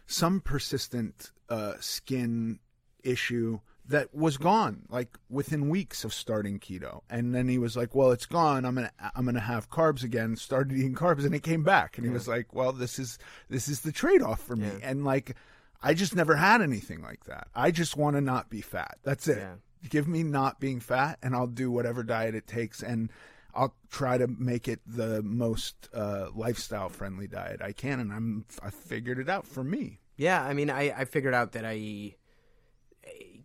[0.08, 2.60] some persistent uh skin
[3.04, 7.02] issue that was gone like within weeks of starting keto.
[7.10, 8.66] And then he was like well it's gone.
[8.66, 10.36] I'm gonna i'm gonna have carbs again.
[10.36, 11.98] Started eating carbs and it came back.
[11.98, 13.18] And he was like well this is
[13.50, 14.70] this is the trade-off for me.
[14.84, 15.36] And like
[15.84, 17.48] i just never had anything like that.
[17.54, 18.98] I just want to not be fat.
[19.04, 19.38] That's it.
[19.38, 19.56] Yeah.
[19.90, 23.12] give me not being fat and i'll do whatever diet it takes and
[23.54, 28.46] i'll try to make it the most uh, lifestyle friendly diet i can and i'm
[28.64, 30.00] i figured it out for me.
[30.18, 32.16] Yeah i mean i, I figured out that I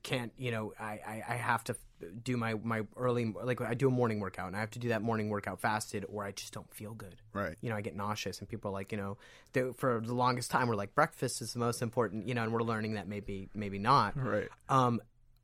[0.02, 1.76] can't you know I, I, I have to
[2.22, 4.88] do my, my early like i do a morning workout and i have to do
[4.88, 7.96] that morning workout fasted or i just don't feel good right you know, I get
[7.96, 9.16] nauseous, and people are like, you know,
[9.52, 12.52] they, for the longest time, we're like, breakfast is the most important, you know, and
[12.52, 14.16] we're learning that maybe, maybe not.
[14.16, 14.48] Right.
[14.68, 15.00] Um,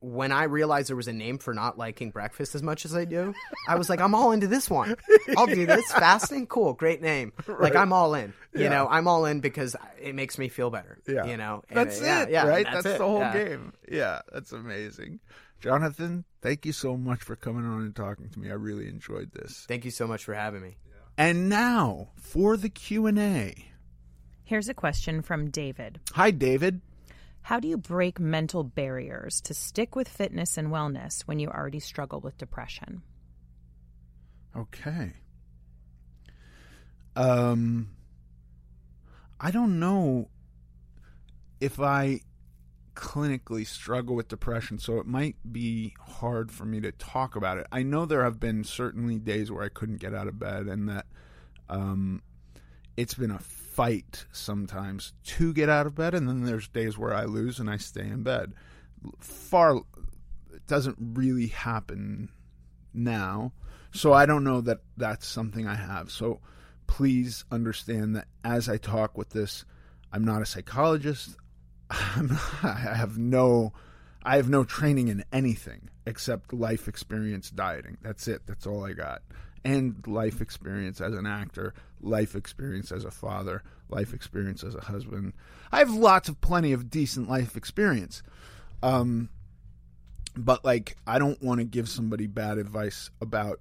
[0.06, 3.04] when I realized there was a name for not liking breakfast as much as I
[3.04, 3.34] do,
[3.68, 4.94] I was like, I'm all into this one.
[5.36, 6.46] I'll do this fasting.
[6.46, 7.32] Cool, great name.
[7.48, 8.32] Like I'm all in.
[8.54, 8.68] You Yeah.
[8.68, 10.98] know, I'm all in because it makes me feel better.
[11.08, 11.24] Yeah.
[11.26, 12.64] You know, And, That's uh, yeah, it, yeah, right?
[12.64, 12.98] That's, That's, it.
[12.98, 13.32] the whole Yeah.
[13.44, 13.72] game.
[13.90, 15.20] Yeah, that's amazing.
[15.60, 18.50] Jonathan, thank you so much for coming on and talking to me.
[18.50, 19.64] I really enjoyed this.
[19.66, 20.76] Thank you so much for having me.
[21.18, 23.54] And now for the Q&A.
[24.44, 25.98] Here's a question from David.
[26.12, 26.80] Hi David.
[27.46, 31.78] How do you break mental barriers to stick with fitness and wellness when you already
[31.78, 33.02] struggle with depression?
[34.56, 35.12] Okay.
[37.14, 37.90] Um
[39.38, 40.28] I don't know
[41.60, 42.22] if I
[42.96, 47.68] clinically struggle with depression, so it might be hard for me to talk about it.
[47.70, 50.88] I know there have been certainly days where I couldn't get out of bed, and
[50.88, 51.06] that
[51.68, 52.22] um,
[52.96, 53.38] it's been a
[53.76, 57.68] fight sometimes to get out of bed, and then there's days where I lose and
[57.68, 58.54] I stay in bed.
[59.20, 59.76] Far,
[60.54, 62.30] it doesn't really happen
[62.94, 63.52] now,
[63.92, 66.10] so I don't know that that's something I have.
[66.10, 66.40] So
[66.86, 69.66] please understand that as I talk with this,
[70.10, 71.36] I'm not a psychologist.
[71.90, 72.30] I'm,
[72.62, 73.74] I have no
[74.22, 77.98] I have no training in anything except life experience dieting.
[78.02, 78.42] That's it.
[78.46, 79.22] That's all I got.
[79.66, 84.80] And life experience as an actor, life experience as a father, life experience as a
[84.80, 85.32] husband.
[85.72, 88.22] I have lots of plenty of decent life experience.
[88.82, 89.28] Um
[90.36, 93.60] but like I don't want to give somebody bad advice about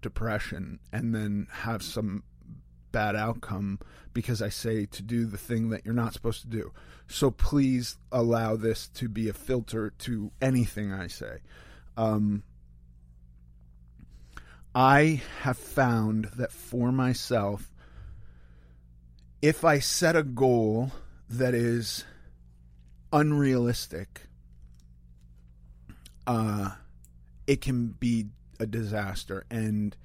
[0.00, 2.24] depression and then have some
[2.92, 3.80] bad outcome
[4.12, 6.72] because I say to do the thing that you're not supposed to do.
[7.08, 11.38] So please allow this to be a filter to anything I say.
[11.96, 12.44] Um,
[14.74, 17.70] I have found that for myself,
[19.40, 20.90] if I set a goal
[21.28, 22.04] that is
[23.12, 24.22] unrealistic,
[26.26, 26.70] uh,
[27.46, 28.26] it can be
[28.58, 29.44] a disaster.
[29.50, 29.96] And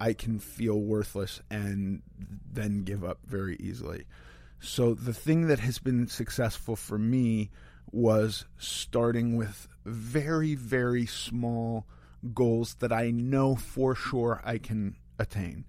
[0.00, 2.02] I can feel worthless and
[2.52, 4.06] then give up very easily.
[4.60, 7.50] So the thing that has been successful for me
[7.92, 11.86] was starting with very, very small
[12.34, 15.64] goals that I know for sure I can attain.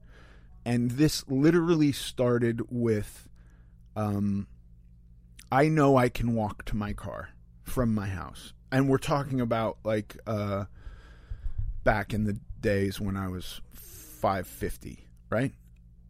[0.66, 3.30] And this literally started with
[3.96, 4.48] um,
[5.52, 7.30] I know I can walk to my car
[7.64, 8.54] from my house.
[8.72, 10.66] And we're talking about like uh,
[11.84, 15.54] back in the days when I was 550, right?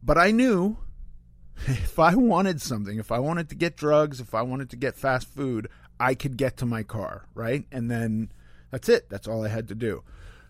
[0.01, 0.77] But I knew
[1.67, 4.95] if I wanted something, if I wanted to get drugs, if I wanted to get
[4.95, 5.69] fast food,
[5.99, 7.65] I could get to my car, right?
[7.71, 8.31] And then
[8.71, 9.09] that's it.
[9.09, 10.03] That's all I had to do.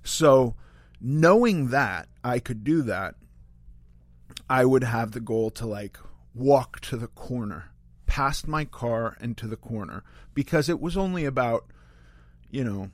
[0.08, 0.55] So,
[1.01, 3.16] knowing that I could do that,
[4.49, 5.97] I would have the goal to like
[6.34, 7.72] walk to the corner,
[8.05, 10.03] past my car and to the corner,
[10.34, 11.66] because it was only about,
[12.49, 12.91] you know,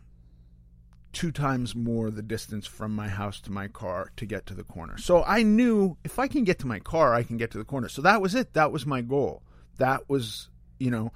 [1.12, 4.64] two times more the distance from my house to my car to get to the
[4.64, 4.98] corner.
[4.98, 7.64] So I knew if I can get to my car, I can get to the
[7.64, 7.88] corner.
[7.88, 8.54] So that was it.
[8.54, 9.44] That was my goal.
[9.78, 10.50] That was,
[10.80, 11.12] you know,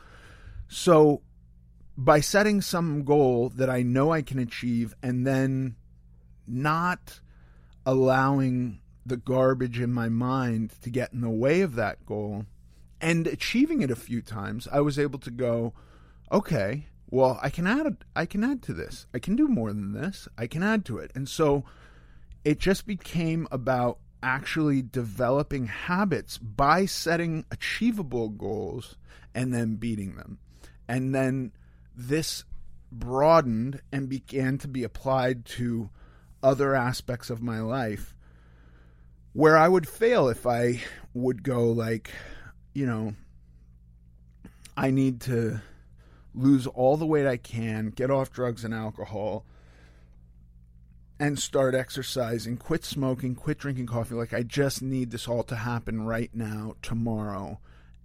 [0.68, 1.24] so
[1.98, 5.76] by setting some goal that I know I can achieve and then
[6.48, 7.20] not
[7.86, 12.45] allowing the garbage in my mind to get in the way of that goal
[13.02, 15.74] and achieving it a few times, I was able to go,
[16.32, 19.08] okay, well, I can add I can add to this.
[19.14, 20.28] I can do more than this.
[20.38, 21.12] I can add to it.
[21.16, 21.64] And so
[22.43, 28.98] it just became about actually developing habits by setting achievable goals
[29.34, 30.39] and then beating them.
[30.88, 31.52] And then
[31.95, 32.43] this
[32.91, 35.89] broadened and began to be applied to
[36.48, 38.16] other aspects of my life
[39.34, 40.82] where I would fail if I
[41.14, 42.10] would go like,
[42.74, 43.16] you know,
[44.78, 45.60] I need to
[46.34, 49.45] lose all the weight I can, get off drugs and alcohol,
[51.20, 54.15] and start exercising, quit smoking, quit drinking coffee.
[54.15, 57.60] Like, I just need this all to happen right now, tomorrow.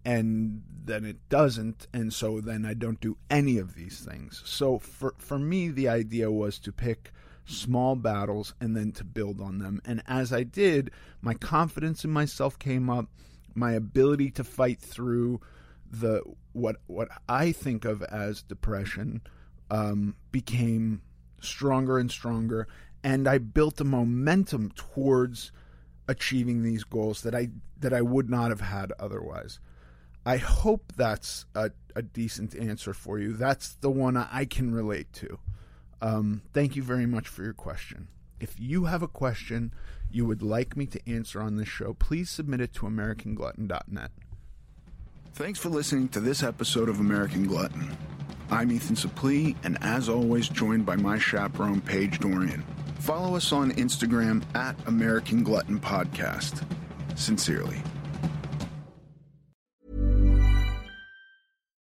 [0.04, 1.86] And then it doesn't.
[1.94, 4.42] And so then I don't do any of these things.
[4.44, 7.12] So for, for me, the idea was to pick
[7.44, 9.80] small battles and then to build on them.
[9.84, 10.90] And as I did,
[11.20, 13.06] my confidence in myself came up,
[13.54, 15.40] my ability to fight through
[15.90, 19.20] the what what I think of as depression
[19.70, 21.02] um, became
[21.40, 22.66] stronger and stronger,
[23.04, 25.52] and I built a momentum towards
[26.08, 27.48] achieving these goals that I
[27.78, 29.60] that I would not have had otherwise.
[30.24, 33.32] I hope that's a, a decent answer for you.
[33.32, 35.38] That's the one I can relate to.
[36.02, 38.08] Um, thank you very much for your question.
[38.40, 39.72] If you have a question
[40.10, 44.10] you would like me to answer on this show, please submit it to AmericanGlutton.net.
[45.34, 47.96] Thanks for listening to this episode of American Glutton.
[48.50, 52.62] I'm Ethan Suplee, and as always, joined by my chaperone, Paige Dorian.
[52.98, 56.66] Follow us on Instagram at American Glutton Podcast.
[57.14, 57.80] Sincerely.